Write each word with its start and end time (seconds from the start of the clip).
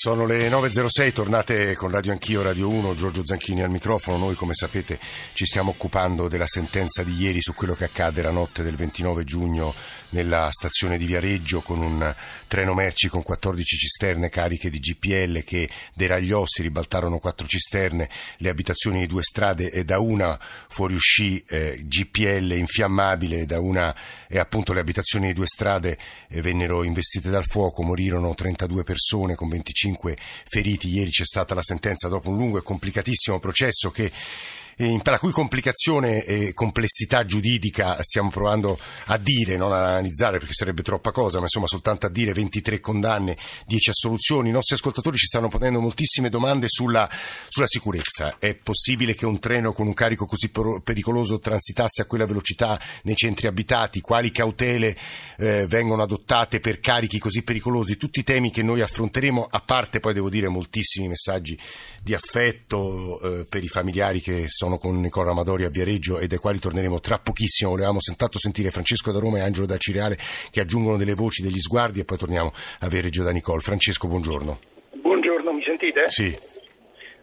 Sono 0.00 0.26
le 0.26 0.48
9.06, 0.48 1.12
tornate 1.12 1.74
con 1.74 1.90
Radio 1.90 2.12
Anch'io, 2.12 2.40
Radio 2.40 2.68
1, 2.68 2.94
Giorgio 2.94 3.26
Zanchini 3.26 3.64
al 3.64 3.70
microfono. 3.70 4.16
Noi, 4.16 4.36
come 4.36 4.54
sapete, 4.54 4.96
ci 5.32 5.44
stiamo 5.44 5.72
occupando 5.72 6.28
della 6.28 6.46
sentenza 6.46 7.02
di 7.02 7.20
ieri 7.20 7.42
su 7.42 7.52
quello 7.52 7.74
che 7.74 7.86
accade 7.86 8.22
la 8.22 8.30
notte 8.30 8.62
del 8.62 8.76
29 8.76 9.24
giugno 9.24 9.74
nella 10.10 10.50
stazione 10.52 10.98
di 10.98 11.04
Viareggio 11.04 11.62
con 11.62 11.82
un 11.82 12.14
treno 12.46 12.74
merci 12.74 13.08
con 13.08 13.24
14 13.24 13.76
cisterne 13.76 14.28
cariche 14.28 14.70
di 14.70 14.78
GPL 14.78 15.42
che 15.42 15.68
deragliò, 15.94 16.44
si 16.46 16.62
ribaltarono 16.62 17.18
quattro 17.18 17.48
cisterne, 17.48 18.08
le 18.36 18.50
abitazioni 18.50 19.00
di 19.00 19.06
due 19.08 19.24
strade 19.24 19.68
e 19.68 19.82
da 19.82 19.98
una 19.98 20.38
fuoriuscì 20.40 21.42
eh, 21.48 21.82
GPL 21.82 22.52
infiammabile, 22.52 23.46
da 23.46 23.58
una 23.58 23.92
e 24.28 24.38
appunto 24.38 24.72
le 24.72 24.80
abitazioni 24.80 25.26
di 25.26 25.32
due 25.32 25.46
strade 25.48 25.98
eh, 26.28 26.40
vennero 26.40 26.84
investite 26.84 27.30
dal 27.30 27.44
fuoco, 27.44 27.82
morirono 27.82 28.32
32 28.32 28.84
persone 28.84 29.34
con 29.34 29.48
25 29.48 29.86
feriti. 29.96 30.88
Ieri 30.88 31.10
c'è 31.10 31.24
stata 31.24 31.54
la 31.54 31.62
sentenza 31.62 32.08
dopo 32.08 32.30
un 32.30 32.36
lungo 32.36 32.58
e 32.58 32.62
complicatissimo 32.62 33.38
processo 33.38 33.90
che 33.90 34.10
la 34.78 35.18
cui 35.18 35.32
complicazione 35.32 36.22
e 36.24 36.54
complessità 36.54 37.24
giuridica 37.24 38.00
stiamo 38.02 38.30
provando 38.30 38.78
a 39.06 39.18
dire, 39.18 39.56
non 39.56 39.72
a 39.72 39.84
analizzare 39.84 40.38
perché 40.38 40.52
sarebbe 40.52 40.82
troppa 40.82 41.10
cosa, 41.10 41.38
ma 41.38 41.44
insomma 41.44 41.66
soltanto 41.66 42.06
a 42.06 42.10
dire 42.10 42.32
23 42.32 42.78
condanne, 42.78 43.36
10 43.66 43.90
assoluzioni. 43.90 44.50
I 44.50 44.52
nostri 44.52 44.76
ascoltatori 44.76 45.16
ci 45.16 45.26
stanno 45.26 45.48
ponendo 45.48 45.80
moltissime 45.80 46.28
domande 46.28 46.66
sulla, 46.68 47.08
sulla 47.48 47.66
sicurezza. 47.66 48.36
È 48.38 48.54
possibile 48.54 49.14
che 49.14 49.26
un 49.26 49.40
treno 49.40 49.72
con 49.72 49.86
un 49.86 49.94
carico 49.94 50.26
così 50.26 50.50
pericoloso 50.84 51.38
transitasse 51.38 52.02
a 52.02 52.04
quella 52.04 52.26
velocità 52.26 52.80
nei 53.02 53.16
centri 53.16 53.48
abitati? 53.48 54.00
Quali 54.00 54.30
cautele 54.30 54.96
eh, 55.38 55.66
vengono 55.66 56.02
adottate 56.02 56.60
per 56.60 56.78
carichi 56.78 57.18
così 57.18 57.42
pericolosi? 57.42 57.96
Tutti 57.96 58.20
i 58.20 58.24
temi 58.24 58.50
che 58.50 58.62
noi 58.62 58.80
affronteremo, 58.80 59.48
a 59.50 59.60
parte 59.60 59.98
poi 59.98 60.14
devo 60.14 60.30
dire 60.30 60.48
moltissimi 60.48 61.08
messaggi 61.08 61.58
di 62.02 62.14
affetto 62.14 63.20
eh, 63.20 63.44
per 63.48 63.64
i 63.64 63.68
familiari 63.68 64.20
che 64.20 64.44
sono 64.46 64.67
sono 64.68 64.76
con 64.76 65.00
Nicola 65.00 65.30
Amadori 65.30 65.64
a 65.64 65.70
Viareggio 65.70 66.18
e 66.18 66.26
dai 66.26 66.36
quali 66.36 66.58
torneremo 66.58 67.00
tra 67.00 67.18
pochissimo. 67.18 67.70
Volevamo 67.70 68.00
soltanto 68.00 68.38
sentire 68.38 68.70
Francesco 68.70 69.10
da 69.10 69.18
Roma 69.18 69.38
e 69.38 69.40
Angelo 69.40 69.66
da 69.66 69.78
Cireale 69.78 70.18
che 70.50 70.60
aggiungono 70.60 70.98
delle 70.98 71.14
voci, 71.14 71.42
degli 71.42 71.58
sguardi 71.58 72.00
e 72.00 72.04
poi 72.04 72.18
torniamo 72.18 72.52
a 72.80 72.88
Viareggio 72.88 73.22
da 73.22 73.30
Nicole. 73.30 73.60
Francesco, 73.60 74.06
buongiorno. 74.08 74.58
Buongiorno, 75.00 75.52
mi 75.52 75.62
sentite? 75.62 76.04
Sì. 76.08 76.36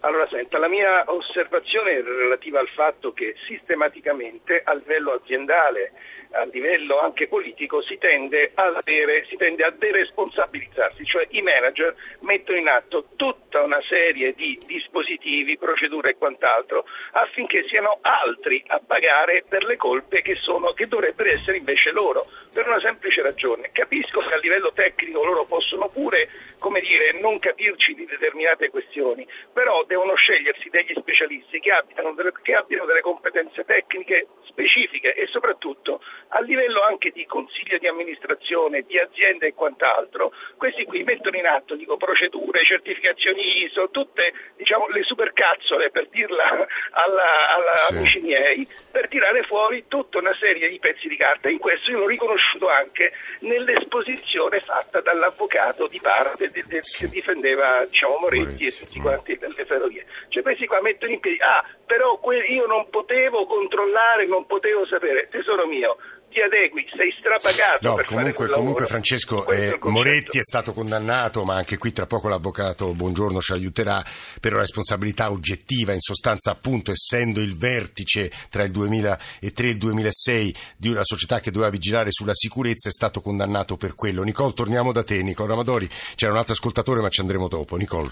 Allora, 0.06 0.28
senta, 0.28 0.60
la 0.60 0.68
mia 0.68 1.04
osservazione 1.08 1.98
è 1.98 2.04
relativa 2.04 2.60
al 2.60 2.70
fatto 2.70 3.12
che 3.12 3.34
sistematicamente 3.48 4.62
a 4.64 4.76
livello 4.76 5.14
aziendale 5.14 5.94
a 6.36 6.46
livello 6.52 7.00
anche 7.00 7.28
politico 7.28 7.82
si 7.82 7.98
tende, 7.98 8.52
avere, 8.56 9.26
si 9.30 9.36
tende, 9.38 9.64
a 9.64 9.72
deresponsabilizzarsi, 9.72 11.06
cioè 11.06 11.26
i 11.30 11.42
manager 11.42 11.96
mettono 12.22 12.58
in 12.58 12.68
atto 12.68 13.08
tutta 13.16 13.62
una 13.62 13.82
serie 13.88 14.34
di 14.34 14.60
dispositivi, 14.66 15.58
procedure 15.58 16.12
e 16.12 16.18
quant'altro 16.18 16.86
affinché 17.12 17.66
siano 17.68 18.00
altri 18.02 18.62
a 18.68 18.82
pagare 18.86 19.46
per 19.48 19.64
le 19.64 19.78
colpe 19.78 20.22
che, 20.22 20.36
sono, 20.36 20.74
che 20.74 20.88
dovrebbero 20.88 21.30
essere 21.30 21.58
invece 21.58 21.92
loro, 21.92 22.28
per 22.54 22.68
una 22.68 22.80
semplice 22.80 23.22
ragione. 23.22 23.70
Capisco 23.72 24.20
che 24.20 24.34
a 24.34 24.38
livello 24.38 24.72
tecnico 24.74 25.24
loro 25.24 25.46
possono 25.46 25.88
pure 25.88 26.28
come 26.60 26.82
dire, 26.82 27.18
non 27.20 27.40
capirci 27.40 27.94
di 27.94 28.06
determinate 28.06 28.70
questioni, 28.70 29.26
però 29.54 29.84
devono 29.96 30.16
scegliersi 30.16 30.70
degli 30.70 30.94
specialisti 30.94 31.60
che 31.60 31.72
abbiano 31.72 32.14
delle, 32.14 32.34
che 32.44 32.54
abbiano 32.54 32.86
delle 32.86 33.00
competenze 33.00 33.64
tecniche 33.64 34.28
specifiche 34.44 35.14
e 35.14 35.26
soprattutto 35.28 36.02
a 36.30 36.42
livello 36.42 36.84
anche 36.84 37.12
di 37.12 37.26
consiglio 37.26 37.78
di 37.78 37.88
amministrazione, 37.88 38.82
di 38.82 39.00
aziende 39.00 39.48
e 39.48 39.54
quant'altro, 39.54 40.34
questi 40.58 40.84
qui 40.84 41.04
mettono 41.04 41.38
in 41.38 41.46
atto 41.48 41.76
dico, 41.76 41.96
procedure, 41.96 42.64
certificazioni 42.64 43.64
ISO, 43.64 43.90
tutte 43.90 44.34
diciamo, 44.58 44.90
le 44.90 45.04
supercazzole 45.04 45.92
per 45.92 46.10
dirla 46.10 46.44
alla, 46.92 47.56
alla 47.56 47.76
sì. 47.78 47.96
amici 47.96 48.20
miei, 48.20 48.68
per 48.92 49.08
tirare 49.08 49.44
fuori 49.44 49.86
tutta 49.88 50.18
una 50.18 50.36
serie 50.38 50.68
di 50.68 50.80
pezzi 50.80 51.08
di 51.08 51.16
carta. 51.16 51.50
In 51.50 51.60
questo 51.60 51.92
io 51.92 52.00
l'ho 52.00 52.08
riconosciuto 52.08 52.68
anche 52.68 53.12
nell'esposizione 53.42 54.60
fatta 54.60 55.00
dall'avvocato 55.00 55.88
di 55.88 56.00
parte 56.02 56.50
de, 56.52 56.64
de, 56.68 56.82
che 56.82 57.08
difendeva 57.08 57.86
diciamo, 57.86 58.18
Moretti 58.20 58.66
e 58.66 58.72
tutti 58.72 59.00
quanti 59.00 59.38
delle 59.38 59.66
ferrovie. 59.66 59.85
Cioè 60.30 60.44
questi 60.44 60.66
qua 60.68 60.82
mettono 60.82 61.12
in 61.12 61.20
piedi, 61.20 61.38
ah 61.42 61.64
però 61.86 62.18
que- 62.20 62.46
io 62.46 62.66
non 62.66 62.90
potevo 62.90 63.46
controllare, 63.46 64.26
non 64.26 64.46
potevo 64.46 64.86
sapere, 64.86 65.28
tesoro 65.30 65.66
mio, 65.68 65.98
ti 66.30 66.42
adegui, 66.42 66.86
sei 66.96 67.14
strapagato. 67.18 67.88
No, 67.88 68.04
comunque, 68.04 68.50
comunque 68.50 68.86
Francesco, 68.88 69.48
eh, 69.48 69.80
Moretti 69.84 70.38
è 70.40 70.44
stato 70.44 70.74
condannato, 70.74 71.46
ma 71.46 71.56
anche 71.56 71.78
qui 71.78 71.94
tra 71.94 72.06
poco 72.06 72.28
l'avvocato 72.28 72.94
Buongiorno 72.94 73.40
ci 73.40 73.54
aiuterà 73.54 74.04
per 74.42 74.52
una 74.52 74.62
responsabilità 74.62 75.32
oggettiva, 75.32 75.94
in 75.94 76.02
sostanza 76.02 76.52
appunto 76.52 76.92
essendo 76.92 77.40
il 77.40 77.58
vertice 77.58 78.30
tra 78.50 78.64
il 78.64 78.72
2003 78.72 79.68
e 79.68 79.70
il 79.70 79.78
2006 79.78 80.56
di 80.78 80.90
una 80.90 81.04
società 81.04 81.40
che 81.40 81.52
doveva 81.52 81.72
vigilare 81.72 82.12
sulla 82.12 82.34
sicurezza, 82.34 82.90
è 82.90 82.92
stato 82.92 83.22
condannato 83.22 83.78
per 83.78 83.96
quello. 83.96 84.24
Nicole, 84.24 84.54
torniamo 84.54 84.92
da 84.92 85.04
te, 85.04 85.22
Nicole 85.22 85.54
Amadori, 85.54 85.88
c'era 86.16 86.34
un 86.34 86.38
altro 86.38 86.54
ascoltatore 86.54 87.00
ma 87.00 87.10
ci 87.10 87.22
andremo 87.22 87.48
dopo. 87.48 87.78
Nicole. 87.78 88.12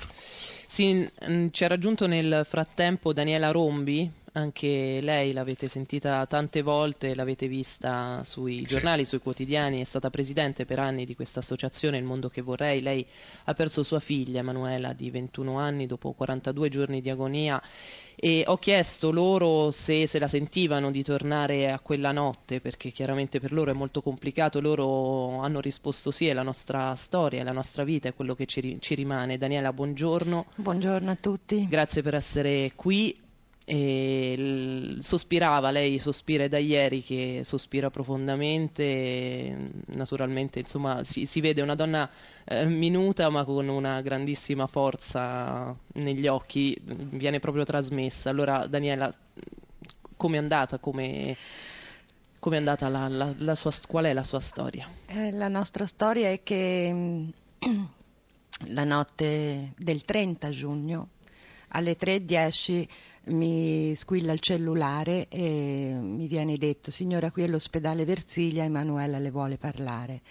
Sì, 0.74 1.08
ci 1.52 1.64
ha 1.64 1.68
raggiunto 1.68 2.08
nel 2.08 2.42
frattempo 2.50 3.14
Daniela 3.14 3.52
Rombi, 3.52 4.12
anche 4.34 5.00
lei 5.02 5.32
l'avete 5.32 5.68
sentita 5.68 6.26
tante 6.26 6.62
volte, 6.62 7.14
l'avete 7.14 7.48
vista 7.48 8.24
sui 8.24 8.64
giornali, 8.64 9.06
sui 9.06 9.20
quotidiani, 9.20 9.80
è 9.80 9.84
stata 9.84 10.10
presidente 10.10 10.66
per 10.66 10.80
anni 10.80 11.06
di 11.06 11.16
questa 11.16 11.40
associazione 11.40 11.98
Il 11.98 12.04
Mondo 12.04 12.30
che 12.30 12.42
Vorrei. 12.42 12.82
Lei 12.82 13.06
ha 13.46 13.54
perso 13.54 13.84
sua 13.84 14.00
figlia 14.00 14.40
Emanuela 14.40 14.94
di 14.94 15.12
21 15.12 15.60
anni 15.60 15.86
dopo 15.86 16.14
42 16.14 16.70
giorni 16.70 17.02
di 17.02 17.10
agonia 17.12 17.62
e 18.16 18.44
ho 18.46 18.58
chiesto 18.58 19.12
loro 19.12 19.72
se 19.72 20.06
se 20.06 20.20
la 20.20 20.28
sentivano 20.28 20.92
di 20.92 21.04
tornare 21.04 21.72
a 21.72 21.80
quella 21.80 22.12
notte 22.12 22.60
perché 22.62 22.92
chiaramente 22.92 23.40
per 23.40 23.52
loro 23.52 23.70
è 23.70 23.76
molto 23.76 24.02
complicato. 24.02 24.60
Loro 24.60 25.42
hanno 25.42 25.60
risposto 25.60 26.10
sì, 26.10 26.28
è 26.28 26.34
la 26.34 26.42
nostra 26.42 26.96
storia, 26.96 27.42
è 27.42 27.44
la 27.44 27.52
nostra 27.52 27.84
vita, 27.84 28.10
è 28.10 28.16
quello 28.16 28.34
che 28.34 28.48
ci, 28.48 28.78
ci 28.80 28.96
rimane. 28.96 29.38
Daniela, 29.38 29.72
buongiorno. 29.72 30.48
Buongiorno 30.56 31.12
a 31.12 31.18
tutti. 31.20 31.68
Grazie 31.68 32.02
per 32.02 32.16
essere 32.16 32.72
qui 32.76 33.22
e 33.66 34.98
sospirava, 35.00 35.72
lei 35.72 35.98
sospira 35.98 36.48
da 36.48 36.58
ieri 36.58 37.02
che 37.02 37.42
sospira 37.44 37.90
profondamente, 37.90 39.72
naturalmente 39.88 40.60
insomma 40.60 41.04
si, 41.04 41.26
si 41.26 41.40
vede 41.40 41.62
una 41.62 41.76
donna 41.76 42.10
eh, 42.44 42.66
minuta 42.66 43.30
ma 43.30 43.46
con 43.46 43.68
una 43.70 44.02
grandissima 44.02 44.68
forza 44.68 45.76
negli 45.94 46.28
occhi, 46.28 46.78
viene 46.84 47.40
proprio 47.40 47.64
trasmessa. 47.64 48.30
Allora 48.30 48.68
Daniela, 48.68 49.14
come 50.18 50.36
è 50.36 50.40
andata? 50.40 50.78
Come, 50.80 51.36
come 52.40 52.56
è 52.56 52.60
andata 52.60 52.90
la, 52.90 53.08
la, 53.08 53.34
la 53.38 53.56
sua, 53.56 53.72
qual 53.88 54.06
è 54.06 54.14
la 54.14 54.24
sua 54.24 54.42
storia? 54.42 54.90
Eh, 55.06 55.32
la 55.32 55.48
nostra 55.48 55.88
storia 55.88 56.30
è 56.30 56.44
che 56.44 57.32
la 58.68 58.84
notte 58.84 59.74
del 59.78 60.04
30 60.04 60.50
giugno 60.50 61.08
alle 61.74 61.98
3.10 61.98 62.88
mi 63.26 63.96
squilla 63.96 64.34
il 64.34 64.40
cellulare 64.40 65.28
e 65.30 65.98
mi 66.02 66.28
viene 66.28 66.58
detto 66.58 66.92
signora 66.92 67.32
qui 67.32 67.44
è 67.44 67.48
l'ospedale 67.48 68.04
Versiglia, 68.04 68.64
Emanuela 68.64 69.18
le 69.20 69.32
vuole 69.32 69.58
parlare. 69.58 70.22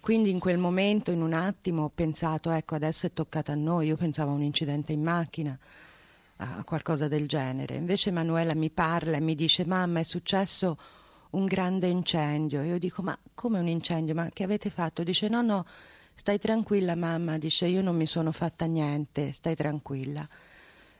Quindi 0.00 0.30
in 0.30 0.38
quel 0.38 0.58
momento, 0.58 1.10
in 1.10 1.20
un 1.20 1.32
attimo, 1.32 1.84
ho 1.84 1.90
pensato 1.92 2.50
ecco 2.50 2.74
adesso 2.74 3.06
è 3.06 3.12
toccata 3.12 3.52
a 3.52 3.56
noi, 3.56 3.88
io 3.88 3.96
pensavo 3.96 4.30
a 4.30 4.34
un 4.34 4.42
incidente 4.42 4.92
in 4.92 5.02
macchina, 5.02 5.56
a 6.38 6.64
qualcosa 6.64 7.08
del 7.08 7.28
genere. 7.28 7.76
Invece 7.76 8.10
Emanuela 8.10 8.54
mi 8.54 8.70
parla 8.70 9.16
e 9.16 9.20
mi 9.20 9.34
dice 9.34 9.64
mamma 9.64 10.00
è 10.00 10.04
successo 10.04 10.78
un 11.30 11.46
grande 11.46 11.86
incendio. 11.86 12.62
Io 12.62 12.78
dico 12.78 13.02
ma 13.02 13.16
come 13.34 13.60
un 13.60 13.68
incendio? 13.68 14.14
Ma 14.14 14.30
che 14.32 14.42
avete 14.42 14.70
fatto? 14.70 15.02
Dice 15.04 15.28
no 15.28 15.42
no 15.42 15.64
stai 16.14 16.38
tranquilla 16.38 16.96
mamma, 16.96 17.38
dice 17.38 17.66
io 17.66 17.82
non 17.82 17.96
mi 17.96 18.06
sono 18.06 18.32
fatta 18.32 18.64
niente, 18.64 19.32
stai 19.32 19.54
tranquilla 19.54 20.26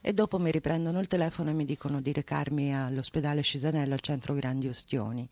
e 0.06 0.12
dopo 0.12 0.38
mi 0.38 0.52
riprendono 0.52 1.00
il 1.00 1.08
telefono 1.08 1.50
e 1.50 1.52
mi 1.52 1.64
dicono 1.64 2.00
di 2.00 2.12
recarmi 2.12 2.72
all'ospedale 2.72 3.42
Cisanello 3.42 3.92
al 3.92 3.98
centro 3.98 4.34
Grandi 4.34 4.68
Ostioni. 4.68 5.28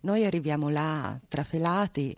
Noi 0.00 0.24
arriviamo 0.24 0.68
là 0.70 1.16
trafelati 1.28 2.16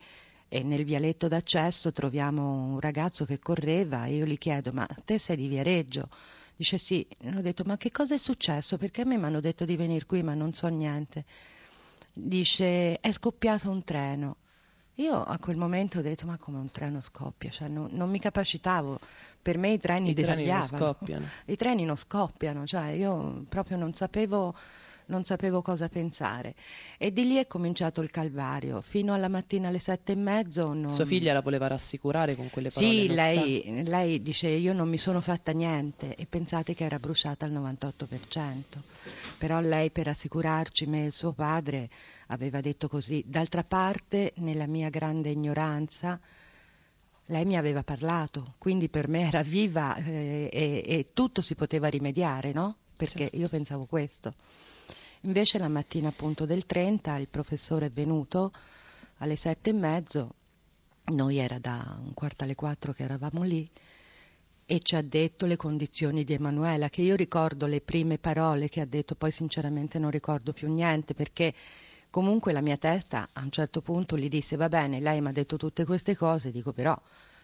e 0.49 0.63
nel 0.63 0.87
vialetto 0.87 1.29
d'accesso 1.29 1.93
troviamo 1.93 2.73
un 2.73 2.81
ragazzo 2.81 3.27
che 3.27 3.39
correva 3.39 4.07
e 4.07 4.15
io 4.15 4.25
gli 4.25 4.39
chiedo 4.39 4.73
ma 4.73 4.89
te 5.05 5.19
sei 5.19 5.37
di 5.37 5.47
Viareggio? 5.47 6.09
Dice 6.57 6.79
sì, 6.79 7.07
e 7.19 7.37
ho 7.37 7.43
detto 7.43 7.65
ma 7.67 7.77
che 7.77 7.91
cosa 7.91 8.15
è 8.15 8.19
successo? 8.19 8.79
Perché 8.79 9.03
a 9.03 9.05
me 9.05 9.19
mi 9.19 9.25
hanno 9.27 9.41
detto 9.41 9.67
di 9.67 9.77
venire 9.77 10.07
qui 10.07 10.23
ma 10.23 10.33
non 10.33 10.55
so 10.55 10.69
niente. 10.69 11.27
Dice 12.15 12.99
è 12.99 13.13
scoppiato 13.13 13.69
un 13.69 13.85
treno. 13.85 14.37
Io 14.99 15.21
a 15.21 15.39
quel 15.39 15.57
momento 15.57 15.99
ho 15.99 16.03
detto 16.03 16.25
ma 16.25 16.39
come 16.39 16.59
un 16.59 16.71
treno 16.71 17.01
scoppia, 17.01 17.51
cioè, 17.51 17.67
non, 17.67 17.89
non, 17.91 18.11
mi 18.11 18.21
capacitavo, 18.21 19.01
per 19.43 19.59
me 19.59 19.71
i 19.73 19.79
treni 19.79 20.11
I 20.11 20.15
deragliavano. 20.15 20.67
Treni 20.67 20.79
non 20.79 20.95
scoppiano. 20.95 21.27
I 21.47 21.57
treni 21.57 21.85
non 21.85 21.97
scoppiano, 21.97 22.67
cioè 22.67 22.87
io 22.91 23.45
proprio 23.49 23.77
non 23.77 23.93
sapevo 23.95 24.55
non 25.07 25.25
sapevo 25.25 25.63
cosa 25.63 25.89
pensare. 25.89 26.55
E 26.99 27.13
di 27.13 27.27
lì 27.27 27.37
è 27.37 27.47
cominciato 27.47 28.01
il 28.01 28.11
calvario. 28.11 28.81
Fino 28.81 29.15
alla 29.15 29.29
mattina 29.29 29.69
alle 29.69 29.79
sette 29.79 30.13
e 30.13 30.17
mezzo. 30.17 30.73
Non... 30.73 30.91
Sua 30.91 31.05
figlia 31.05 31.33
la 31.33 31.41
voleva 31.41 31.67
rassicurare 31.67 32.35
con 32.37 32.51
quelle 32.51 32.71
parole? 32.71 32.93
Sì, 32.93 33.09
lei, 33.09 33.83
lei, 33.85 34.23
dice 34.23 34.49
io 34.49 34.73
non 34.73 34.89
mi 34.89 34.99
sono 34.99 35.21
fatta 35.21 35.53
niente 35.53 36.15
e 36.15 36.27
pensate 36.27 36.75
che 36.75 36.85
era 36.85 36.99
bruciata 36.99 37.45
al 37.47 37.53
98%. 37.53 38.63
Però 39.39 39.61
lei 39.61 39.91
per 39.91 40.07
rassicurarci, 40.07 40.87
me 40.87 41.03
e 41.03 41.07
il 41.07 41.13
suo 41.13 41.33
padre, 41.33 41.89
aveva 42.29 42.61
detto 42.61 42.89
così. 42.89 43.23
D'altra 43.27 43.65
parte, 43.65 44.33
nella 44.37 44.67
mia 44.67 44.89
grande 44.89 45.31
ignoranza, 45.31 46.19
lei 47.27 47.45
mi 47.45 47.57
aveva 47.57 47.83
parlato, 47.83 48.55
quindi 48.59 48.89
per 48.89 49.09
me 49.09 49.27
era 49.29 49.43
viva 49.43 49.97
eh, 49.97 50.51
e, 50.53 50.85
e, 50.87 51.07
tutto 51.15 51.41
si 51.41 51.55
poteva 51.55 51.89
rimediare, 51.89 52.53
no? 52.53 52.77
Perché 52.97 53.25
certo. 53.25 53.37
io 53.37 53.49
pensavo 53.49 53.87
questo. 53.87 54.35
Invece 55.25 55.57
la 55.57 55.69
mattina 55.69 56.09
appunto 56.09 56.45
del 56.45 56.67
30 56.67 57.17
il 57.17 57.29
professore 57.29 57.87
è 57.87 57.91
venuto 57.91 58.53
alle 59.19 59.37
sette 59.37 59.71
e 59.71 59.73
mezzo, 59.73 60.35
noi 61.05 61.39
era 61.39 61.59
da 61.59 61.99
un 62.05 62.13
quarto 62.13 62.45
alle 62.45 62.55
quattro 62.55 62.93
che 62.93 63.05
eravamo 63.05 63.43
lì, 63.43 63.67
e 64.67 64.81
ci 64.81 64.97
ha 64.97 65.03
detto 65.03 65.47
le 65.47 65.57
condizioni 65.57 66.25
di 66.25 66.35
Emanuela, 66.35 66.91
che 66.91 67.01
io 67.01 67.15
ricordo 67.17 67.65
le 67.65 67.81
prime 67.81 68.19
parole 68.19 68.69
che 68.69 68.83
ha 68.83 68.85
detto, 68.85 69.15
poi 69.15 69.31
sinceramente 69.31 69.99
non 69.99 70.11
ricordo 70.11 70.53
più 70.53 70.71
niente 70.71 71.15
perché 71.15 71.55
comunque 72.11 72.53
la 72.53 72.61
mia 72.61 72.77
testa 72.77 73.31
a 73.33 73.41
un 73.41 73.51
certo 73.51 73.81
punto 73.81 74.19
gli 74.19 74.29
disse 74.29 74.57
va 74.57 74.69
bene, 74.69 75.01
lei 75.01 75.23
mi 75.23 75.29
ha 75.29 75.33
detto 75.33 75.57
tutte 75.57 75.87
queste 75.87 76.15
cose, 76.15 76.51
dico 76.51 76.75
però 76.75 76.99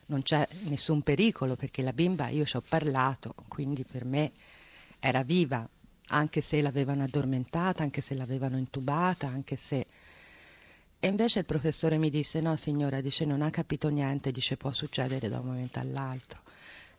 non 0.06 0.20
c'è 0.20 0.46
nessun 0.64 1.00
pericolo 1.00 1.56
perché 1.56 1.80
la 1.80 1.94
bimba 1.94 2.28
io 2.28 2.44
ci 2.44 2.56
ho 2.56 2.62
parlato, 2.66 3.34
quindi 3.48 3.84
per 3.84 4.04
me 4.04 4.32
era 4.98 5.22
viva, 5.22 5.66
anche 6.10 6.40
se 6.40 6.60
l'avevano 6.62 7.02
addormentata, 7.04 7.82
anche 7.82 8.00
se 8.00 8.14
l'avevano 8.14 8.56
intubata, 8.58 9.26
anche 9.28 9.56
se... 9.56 9.86
E 11.02 11.08
invece 11.08 11.38
il 11.40 11.44
professore 11.46 11.96
mi 11.96 12.10
disse 12.10 12.40
no 12.40 12.56
signora, 12.56 13.00
dice 13.00 13.24
non 13.24 13.40
ha 13.42 13.50
capito 13.50 13.88
niente, 13.88 14.30
dice 14.32 14.56
può 14.56 14.70
succedere 14.72 15.28
da 15.28 15.40
un 15.40 15.46
momento 15.46 15.78
all'altro. 15.78 16.40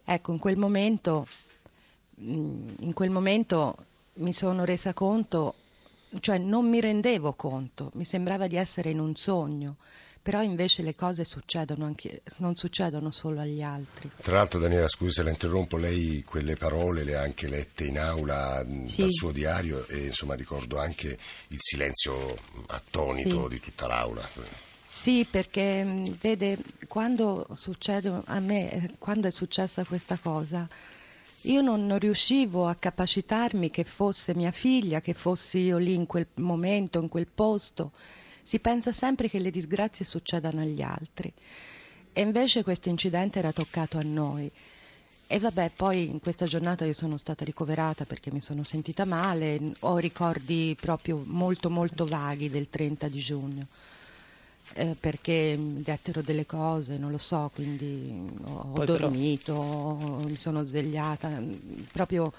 Ecco, 0.04 0.32
in 0.32 0.40
quel 0.40 0.58
momento, 0.58 1.28
mm, 2.20 2.70
in 2.80 2.94
quel 2.94 3.12
momento 3.12 3.76
mi 4.16 4.34
sono 4.34 4.66
resa 4.66 4.94
conto 4.94 5.56
cioè 6.20 6.38
non 6.38 6.68
mi 6.68 6.82
rendevo 6.82 7.34
conto, 7.34 7.90
mi 7.94 8.04
sembrava 8.04 8.48
di 8.48 8.58
essere 8.58 8.90
in 8.90 9.00
un 9.00 9.16
sogno, 9.16 9.78
però 10.22 10.42
invece 10.44 10.84
le 10.84 10.96
cose 10.96 11.26
succedono 11.26 11.86
anche, 11.86 12.22
non 12.38 12.56
succedono 12.56 13.12
solo 13.12 13.40
agli 13.40 13.62
altri. 13.62 14.12
Tra 14.22 14.36
l'altro 14.36 14.60
Daniela, 14.60 14.88
scusi 14.88 15.14
se 15.14 15.24
la 15.24 15.32
interrompo, 15.32 15.78
lei 15.78 16.24
quelle 16.24 16.56
parole 16.56 17.04
le 17.04 17.16
ha 17.16 17.22
anche 17.22 17.48
lette 17.48 17.86
in 17.86 17.98
aula 17.98 18.64
sì. 18.86 19.02
dal 19.02 19.14
suo 19.14 19.32
diario 19.32 19.88
e 19.88 20.06
insomma 20.06 20.36
ricordo 20.36 20.80
anche 20.80 21.18
il 21.48 21.58
silenzio 21.60 22.38
attonito 22.68 23.44
sì. 23.44 23.56
di 23.56 23.60
tutta 23.60 23.88
l'aula. 23.88 24.30
Sì, 24.94 25.26
perché 25.30 26.04
vede, 26.20 26.58
quando 26.88 27.48
succede 27.54 28.22
a 28.26 28.40
me, 28.40 28.92
quando 29.00 29.30
è 29.30 29.32
successa 29.32 29.86
questa 29.86 30.18
cosa, 30.18 30.68
io 31.44 31.62
non, 31.62 31.88
non, 31.88 31.98
riuscivo 31.98 32.68
a 32.68 32.76
capacitarmi 32.76 33.72
che 33.72 33.86
fosse 33.86 34.36
mia 34.36 34.52
figlia, 34.52 35.02
che 35.02 35.14
fossi 35.14 35.60
io 35.60 35.78
lì 35.78 35.96
in 35.96 36.06
quel 36.06 36.28
momento, 36.36 37.00
in 37.00 37.08
quel 37.08 37.26
posto. 37.26 37.94
Si 38.44 38.60
pensa 38.60 38.92
sempre 38.92 39.30
che 39.30 39.40
le 39.40 39.52
disgrazie 39.52 40.06
succedano 40.06 40.62
agli 40.62 40.82
altri. 40.82 41.32
E 42.14 42.22
invece 42.22 42.64
questo 42.64 42.90
incidente 42.90 43.40
era 43.40 43.52
toccato 43.52 43.98
a 43.98 44.04
noi. 44.04 44.52
E 45.28 45.40
vabbè, 45.40 45.72
poi 45.76 46.10
in 46.10 46.20
questa 46.20 46.46
giornata 46.46 46.86
io 46.86 46.94
sono 46.94 47.16
stata 47.18 47.46
ricoverata 47.46 48.06
perché 48.06 48.32
mi 48.32 48.42
sono 48.42 48.64
sentita 48.64 49.06
male, 49.06 49.60
ho 49.80 49.98
ricordi 49.98 50.76
proprio 50.80 51.24
molto 51.26 51.70
molto 51.70 52.06
vaghi 52.06 52.50
del 52.50 52.70
30 52.70 53.08
di 53.08 53.20
giugno 53.20 53.68
eh, 54.74 54.96
perché 55.00 55.58
dettero 55.60 56.22
delle 56.22 56.46
cose, 56.46 56.98
non 56.98 57.12
lo 57.12 57.18
so, 57.18 57.52
quindi 57.54 58.14
ho, 58.44 58.74
ho 58.74 58.86
dormito, 58.86 59.54
però... 59.54 60.28
mi 60.28 60.38
sono 60.38 60.66
svegliata, 60.66 61.42
proprio 61.92 62.32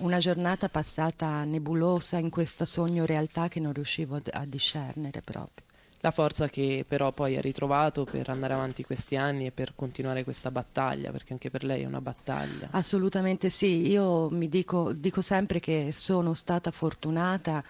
una 0.00 0.18
giornata 0.18 0.68
passata 0.68 1.44
nebulosa 1.44 2.18
in 2.18 2.30
questo 2.30 2.64
sogno 2.64 3.04
realtà 3.04 3.48
che 3.48 3.60
non 3.60 3.72
riuscivo 3.72 4.20
a 4.32 4.44
discernere 4.44 5.20
proprio. 5.22 5.66
La 6.02 6.10
forza 6.10 6.48
che 6.48 6.84
però 6.88 7.12
poi 7.12 7.36
ha 7.36 7.42
ritrovato 7.42 8.04
per 8.04 8.30
andare 8.30 8.54
avanti 8.54 8.82
questi 8.82 9.16
anni 9.16 9.46
e 9.46 9.50
per 9.50 9.74
continuare 9.74 10.24
questa 10.24 10.50
battaglia, 10.50 11.10
perché 11.10 11.34
anche 11.34 11.50
per 11.50 11.62
lei 11.62 11.82
è 11.82 11.86
una 11.86 12.00
battaglia. 12.00 12.68
Assolutamente 12.70 13.50
sì, 13.50 13.90
io 13.90 14.30
mi 14.30 14.48
dico, 14.48 14.92
dico 14.92 15.20
sempre 15.20 15.60
che 15.60 15.92
sono 15.94 16.32
stata 16.32 16.70
fortunata 16.70 17.62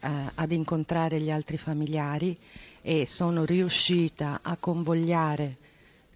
eh, 0.00 0.08
ad 0.34 0.52
incontrare 0.52 1.18
gli 1.20 1.30
altri 1.30 1.56
familiari 1.56 2.38
e 2.82 3.06
sono 3.06 3.46
riuscita 3.46 4.40
a 4.42 4.58
convogliare, 4.60 5.56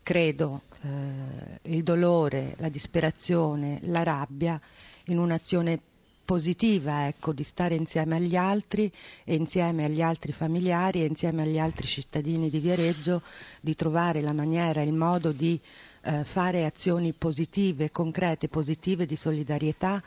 credo, 0.02 0.62
eh, 0.82 1.60
il 1.62 1.82
dolore, 1.82 2.56
la 2.58 2.68
disperazione, 2.68 3.78
la 3.84 4.02
rabbia 4.02 4.60
in 5.08 5.18
un'azione 5.18 5.80
positiva, 6.24 7.06
ecco, 7.06 7.32
di 7.32 7.42
stare 7.42 7.74
insieme 7.74 8.16
agli 8.16 8.36
altri 8.36 8.92
e 9.24 9.34
insieme 9.34 9.86
agli 9.86 10.02
altri 10.02 10.32
familiari 10.32 11.00
e 11.02 11.06
insieme 11.06 11.42
agli 11.42 11.58
altri 11.58 11.86
cittadini 11.86 12.50
di 12.50 12.58
Viareggio, 12.58 13.22
di 13.60 13.74
trovare 13.74 14.20
la 14.20 14.34
maniera, 14.34 14.82
il 14.82 14.92
modo 14.92 15.32
di 15.32 15.58
eh, 16.02 16.24
fare 16.24 16.66
azioni 16.66 17.12
positive, 17.12 17.90
concrete, 17.90 18.48
positive 18.48 19.06
di 19.06 19.16
solidarietà 19.16 20.02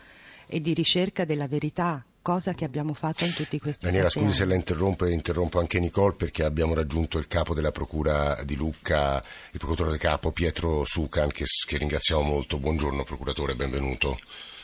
e 0.45 0.62
di 0.62 0.74
ricerca 0.75 1.25
della 1.25 1.47
verità 1.47 2.06
cosa 2.21 2.54
che 2.54 2.65
abbiamo 2.65 2.94
fatto 2.94 3.25
in 3.25 3.33
tutti 3.33 3.57
questi 3.59 3.86
Daniela, 3.86 4.09
scusi 4.09 4.25
anni. 4.25 4.33
se 4.36 4.45
la 4.45 4.54
interrompo 4.54 5.06
e 5.06 5.13
interrompo 5.13 5.59
anche 5.59 5.80
Nicole 5.80 6.13
perché 6.13 6.44
abbiamo 6.44 6.75
raggiunto 6.75 7.18
il 7.18 7.25
capo 7.27 7.56
della 7.56 7.71
Procura 7.71 8.44
di 8.44 8.56
Lucca, 8.56 9.24
il 9.51 9.57
procuratore 9.59 9.97
capo 9.97 10.31
Pietro 10.31 10.86
Sucan, 10.86 11.31
che, 11.31 11.45
che 11.65 11.77
ringraziamo 11.77 12.21
molto. 12.21 12.59
Buongiorno 12.59 13.04
procuratore, 13.04 13.56
benvenuto. 13.56 14.19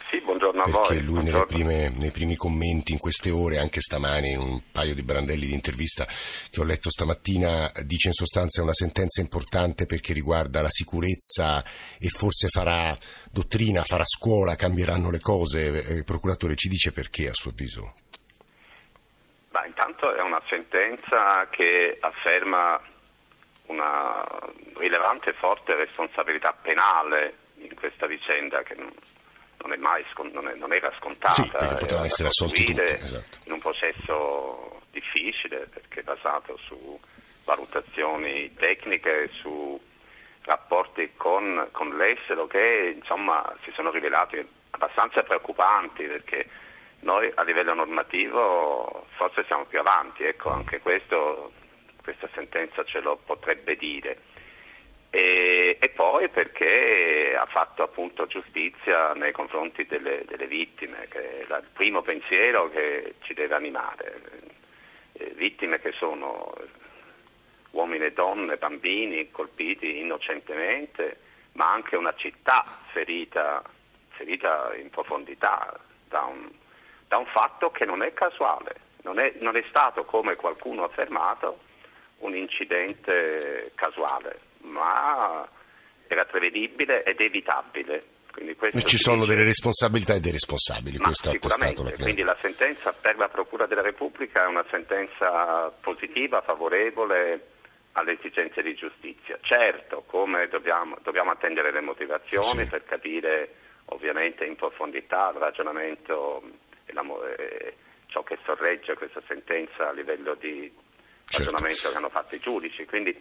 Sì, 0.09 0.21
buongiorno 0.21 0.63
a 0.63 0.65
perché 0.65 0.95
voi. 0.95 1.03
Lui 1.03 1.23
nelle 1.23 1.45
prime, 1.45 1.89
nei 1.89 2.11
primi 2.11 2.37
commenti 2.37 2.93
in 2.93 2.97
queste 2.97 3.29
ore, 3.29 3.57
anche 3.57 3.81
stamani 3.81 4.31
in 4.31 4.39
un 4.39 4.61
paio 4.71 4.95
di 4.95 5.03
brandelli 5.03 5.47
di 5.47 5.53
intervista 5.53 6.05
che 6.05 6.61
ho 6.61 6.63
letto 6.63 6.89
stamattina, 6.89 7.69
dice 7.83 8.07
in 8.07 8.13
sostanza 8.13 8.61
una 8.61 8.73
sentenza 8.73 9.19
importante 9.19 9.85
perché 9.85 10.13
riguarda 10.13 10.61
la 10.61 10.69
sicurezza 10.69 11.61
e 11.99 12.07
forse 12.07 12.47
farà 12.47 12.95
dottrina, 13.29 13.83
farà 13.83 14.05
scuola, 14.05 14.55
cambieranno 14.55 15.11
le 15.11 15.19
cose. 15.19 15.61
Il 15.61 15.97
eh, 15.99 16.03
procuratore 16.05 16.55
ci 16.55 16.69
dice 16.69 16.93
perché 16.93 17.27
a 17.27 17.33
suo 17.33 17.51
avviso? 17.51 17.93
Ma 19.51 19.65
intanto 19.65 20.15
è 20.15 20.21
una 20.21 20.41
sentenza 20.47 21.49
che 21.49 21.97
afferma 21.99 22.79
una 23.65 24.25
rilevante 24.77 25.31
e 25.31 25.33
forte 25.33 25.75
responsabilità 25.75 26.53
penale 26.53 27.39
in 27.55 27.75
questa 27.75 28.07
vicenda 28.07 28.63
che 28.63 28.75
non 29.59 29.73
è 29.73 29.77
mai, 29.77 30.03
non, 30.31 30.47
è, 30.47 30.55
non 30.55 30.73
era 30.73 30.91
scontata. 30.97 31.33
Sì, 31.33 31.47
perché 31.49 31.75
potevano 31.75 32.05
essere 32.05 32.27
assolti 32.29 32.63
tutti. 32.65 32.81
Esatto. 32.81 33.37
In 33.45 33.53
un 33.53 33.59
processo 33.59 34.81
difficile 34.91 35.67
perché 35.71 36.03
basato 36.03 36.57
su 36.57 36.99
valutazioni 37.43 38.53
tecniche, 38.55 39.29
su 39.39 39.79
rapporti 40.41 41.11
con, 41.17 41.67
con 41.71 41.95
l'estero 41.97 42.47
che 42.47 42.95
insomma 42.97 43.53
si 43.63 43.71
sono 43.75 43.91
rivelati 43.91 44.45
abbastanza 44.71 45.21
preoccupanti 45.23 46.05
perché 46.05 46.47
noi 46.99 47.29
a 47.35 47.43
livello 47.43 47.73
normativo 47.73 49.05
forse 49.17 49.43
siamo 49.45 49.65
più 49.65 49.79
avanti, 49.79 50.23
ecco 50.23 50.49
anche 50.49 50.79
questo, 50.79 51.51
questa 52.01 52.29
sentenza 52.33 52.83
ce 52.85 53.01
lo 53.01 53.17
potrebbe 53.17 53.75
dire 53.75 54.21
e, 55.09 55.77
e, 55.79 55.89
poi 55.89 56.27
perché 56.29 57.33
ha 57.37 57.45
fatto 57.45 57.83
appunto 57.83 58.27
giustizia 58.27 59.13
nei 59.13 59.31
confronti 59.31 59.85
delle, 59.85 60.23
delle 60.25 60.47
vittime, 60.47 61.07
che 61.09 61.39
è 61.39 61.41
il 61.41 61.63
primo 61.73 62.01
pensiero 62.01 62.69
che 62.69 63.15
ci 63.21 63.33
deve 63.33 63.55
animare. 63.55 64.21
Eh, 65.13 65.31
vittime 65.35 65.79
che 65.79 65.93
sono 65.93 66.53
uomini 67.71 68.05
e 68.05 68.11
donne, 68.11 68.57
bambini 68.57 69.31
colpiti 69.31 69.99
innocentemente, 69.99 71.19
ma 71.53 71.71
anche 71.71 71.95
una 71.95 72.13
città 72.15 72.63
ferita, 72.91 73.63
ferita 74.09 74.75
in 74.75 74.89
profondità 74.89 75.79
da 76.09 76.23
un, 76.23 76.49
da 77.07 77.17
un, 77.17 77.25
fatto 77.27 77.71
che 77.71 77.85
non 77.85 78.03
è 78.03 78.13
casuale, 78.13 78.75
non 79.03 79.19
è, 79.19 79.33
non 79.39 79.55
è 79.55 79.63
stato, 79.69 80.03
come 80.03 80.35
qualcuno 80.35 80.83
ha 80.83 80.87
affermato, 80.87 81.59
un 82.19 82.35
incidente 82.35 83.71
casuale 83.75 84.46
ma 84.63 85.47
era 86.07 86.25
prevedibile 86.25 87.03
ed 87.03 87.19
evitabile. 87.19 88.15
E 88.71 88.83
ci 88.83 88.97
sono 88.97 89.25
delle 89.25 89.43
responsabilità 89.43 90.13
e 90.13 90.19
dei 90.19 90.31
responsabili, 90.31 90.99
questo 90.99 91.29
ha 91.29 91.33
attestato 91.33 91.81
la 91.81 91.91
Quindi 91.91 92.21
la 92.21 92.37
sentenza 92.39 92.93
per 92.93 93.17
la 93.17 93.29
Procura 93.29 93.65
della 93.65 93.81
Repubblica 93.81 94.43
è 94.43 94.47
una 94.47 94.63
sentenza 94.69 95.73
positiva, 95.81 96.41
favorevole 96.41 97.47
alle 97.93 98.11
esigenze 98.11 98.61
di 98.61 98.75
giustizia. 98.75 99.39
Certo, 99.41 100.03
come 100.05 100.47
dobbiamo, 100.49 100.97
dobbiamo 101.01 101.31
attendere 101.31 101.71
le 101.71 101.81
motivazioni 101.81 102.63
sì. 102.63 102.69
per 102.69 102.85
capire 102.85 103.55
ovviamente 103.85 104.45
in 104.45 104.55
profondità 104.55 105.31
il 105.33 105.39
ragionamento 105.39 106.43
e 106.85 106.93
la, 106.93 107.03
ciò 108.05 108.21
che 108.21 108.37
sorregge 108.45 108.93
questa 108.93 109.21
sentenza 109.27 109.89
a 109.89 109.93
livello 109.93 110.35
di 110.35 110.71
certo. 111.25 111.51
ragionamento 111.51 111.89
che 111.89 111.97
hanno 111.97 112.09
fatto 112.09 112.35
i 112.35 112.39
giudici. 112.39 112.85
Quindi, 112.85 113.19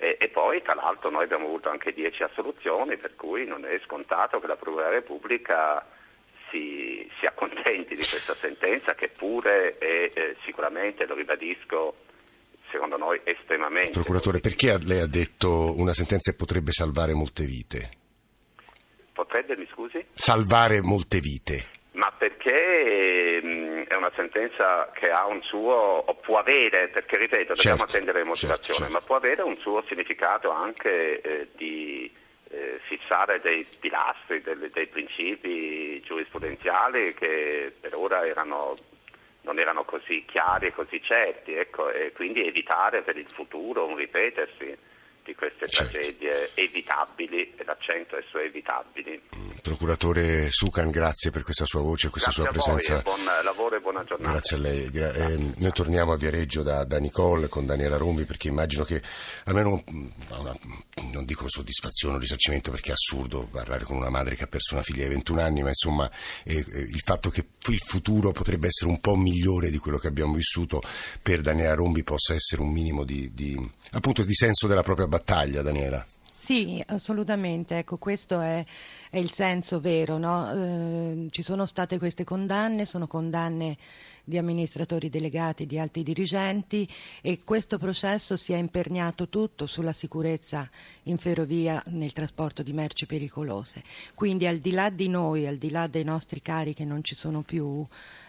e, 0.00 0.16
e, 0.18 0.28
poi 0.28 0.62
tra 0.62 0.74
l'altro 0.74 1.10
noi 1.10 1.24
abbiamo 1.24 1.46
avuto 1.46 1.68
anche 1.68 1.92
dieci 1.92 2.22
assoluzioni, 2.22 2.96
per 2.96 3.14
cui 3.14 3.44
non 3.44 3.64
è 3.64 3.78
scontato 3.84 4.40
che 4.40 4.46
la 4.46 4.56
Procura 4.56 4.84
della 4.84 4.96
Repubblica 4.96 5.86
si, 6.50 7.08
si, 7.18 7.26
accontenti 7.26 7.94
di 7.94 8.04
questa 8.04 8.34
sentenza 8.34 8.94
che 8.94 9.08
pure 9.08 9.78
è 9.78 10.10
eh, 10.12 10.36
sicuramente, 10.44 11.06
lo 11.06 11.14
ribadisco, 11.14 11.94
secondo 12.70 12.96
noi 12.96 13.20
estremamente. 13.24 13.92
Procuratore, 13.92 14.40
perché 14.40 14.78
lei 14.78 15.00
ha 15.00 15.06
detto 15.06 15.74
una 15.76 15.92
sentenza 15.92 16.30
che 16.30 16.36
potrebbe 16.36 16.72
salvare 16.72 17.12
molte 17.12 17.44
vite? 17.44 17.90
Potrebbe, 19.12 19.56
mi 19.56 19.68
scusi? 19.70 20.04
Salvare 20.14 20.80
molte 20.80 21.20
vite. 21.20 21.66
Ma 21.92 22.10
perché 22.16 23.40
mh, 23.42 23.59
è 23.90 23.96
una 23.96 24.12
sentenza 24.14 24.88
che 24.94 25.10
ha 25.10 25.26
un 25.26 25.42
suo, 25.42 25.74
o 25.74 26.14
può 26.14 26.38
avere, 26.38 26.90
perché 26.90 27.18
ripeto, 27.18 27.54
dobbiamo 27.54 27.78
certo, 27.78 27.82
attendere 27.82 28.18
le 28.20 28.24
motivazioni, 28.24 28.78
certo, 28.78 28.82
certo. 28.84 28.92
ma 28.92 29.00
può 29.00 29.16
avere 29.16 29.42
un 29.42 29.56
suo 29.56 29.82
significato 29.88 30.50
anche 30.52 31.20
eh, 31.20 31.48
di 31.56 32.08
eh, 32.50 32.78
fissare 32.84 33.40
dei 33.40 33.66
pilastri, 33.80 34.42
dei, 34.42 34.70
dei 34.72 34.86
principi 34.86 36.00
giurisprudenziali 36.02 37.14
che 37.14 37.72
per 37.80 37.96
ora 37.96 38.24
erano 38.24 38.76
non 39.42 39.58
erano 39.58 39.82
così 39.82 40.24
chiari 40.24 40.66
e 40.66 40.72
così 40.72 41.02
certi, 41.02 41.54
ecco, 41.54 41.90
e 41.90 42.12
quindi 42.12 42.46
evitare 42.46 43.02
per 43.02 43.16
il 43.16 43.28
futuro 43.28 43.86
un 43.86 43.96
ripetersi 43.96 44.76
di 45.24 45.34
queste 45.34 45.68
certo. 45.68 45.92
tragedie 45.92 46.50
evitabili, 46.54 47.54
e 47.56 47.64
l'accento 47.64 48.16
è 48.16 48.24
su 48.28 48.38
evitabili. 48.38 49.20
Mm, 49.36 49.50
procuratore 49.62 50.50
Sucan, 50.50 50.90
grazie 50.90 51.30
per 51.30 51.42
questa 51.42 51.64
sua 51.64 51.80
voce 51.80 52.08
e 52.08 52.10
questa 52.10 52.30
grazie 52.30 52.60
sua 52.60 52.72
presenza. 52.72 53.02
Buon 53.02 53.24
lavoro 53.42 53.76
e 53.76 53.80
buona 53.80 54.04
giornata. 54.04 54.30
Grazie 54.30 54.56
a 54.56 54.60
lei. 54.60 54.90
Gra- 54.90 55.12
eh, 55.12 55.36
noi 55.56 55.72
torniamo 55.72 56.12
a 56.12 56.16
Viareggio 56.16 56.62
da, 56.62 56.84
da, 56.84 56.98
Nicole 56.98 57.48
con 57.48 57.66
Daniela 57.66 57.96
Rombi 57.96 58.24
perché 58.24 58.48
immagino 58.48 58.84
che 58.84 59.02
almeno 59.44 59.82
una, 59.86 60.56
non 61.12 61.24
dico 61.24 61.48
soddisfazione 61.48 62.16
o 62.16 62.18
risarcimento 62.18 62.70
perché 62.70 62.90
è 62.90 62.92
assurdo 62.92 63.48
parlare 63.50 63.84
con 63.84 63.96
una 63.96 64.10
madre 64.10 64.34
che 64.34 64.44
ha 64.44 64.48
perso 64.48 64.74
una 64.74 64.82
figlia 64.82 65.04
di 65.04 65.10
21 65.10 65.40
anni, 65.40 65.62
ma 65.62 65.68
insomma 65.68 66.10
eh, 66.44 66.56
eh, 66.56 66.78
il 66.80 67.00
fatto 67.04 67.30
che 67.30 67.46
il 67.68 67.80
futuro 67.80 68.32
potrebbe 68.32 68.66
essere 68.66 68.90
un 68.90 69.00
po' 69.00 69.16
migliore 69.16 69.70
di 69.70 69.78
quello 69.78 69.98
che 69.98 70.08
abbiamo 70.08 70.34
vissuto 70.34 70.80
per 71.22 71.40
Daniela 71.40 71.74
Rombi 71.74 72.02
possa 72.02 72.34
essere 72.34 72.62
un 72.62 72.70
minimo 72.70 73.04
di, 73.04 73.32
di, 73.32 73.56
appunto, 73.92 74.22
di 74.22 74.34
senso 74.34 74.66
della 74.66 74.82
propria 74.82 75.06
battaglia, 75.10 75.60
Daniela. 75.60 76.06
Sì, 76.38 76.82
assolutamente, 76.86 77.76
ecco, 77.76 77.98
questo 77.98 78.40
è, 78.40 78.64
è 79.10 79.18
il 79.18 79.30
senso 79.30 79.78
vero, 79.78 80.16
no? 80.16 80.50
eh, 80.50 81.26
ci 81.30 81.42
sono 81.42 81.66
state 81.66 81.98
queste 81.98 82.24
condanne, 82.24 82.86
sono 82.86 83.06
condanne 83.06 83.76
di 84.30 84.38
amministratori 84.38 85.10
delegati, 85.10 85.66
di 85.66 85.78
alti 85.78 86.02
dirigenti 86.02 86.88
e 87.20 87.40
questo 87.44 87.76
processo 87.76 88.38
si 88.38 88.54
è 88.54 88.56
imperniato 88.56 89.28
tutto 89.28 89.66
sulla 89.66 89.92
sicurezza 89.92 90.66
in 91.04 91.18
ferrovia 91.18 91.82
nel 91.88 92.12
trasporto 92.12 92.62
di 92.62 92.72
merci 92.72 93.04
pericolose. 93.04 93.82
Quindi 94.14 94.46
al 94.46 94.56
di 94.58 94.70
là 94.70 94.88
di 94.88 95.08
noi, 95.08 95.46
al 95.46 95.56
di 95.56 95.70
là 95.70 95.86
dei 95.86 96.04
nostri 96.04 96.40
cari 96.40 96.72
che 96.72 96.86
non 96.86 97.04
ci 97.04 97.14
sono 97.14 97.42
più 97.42 97.84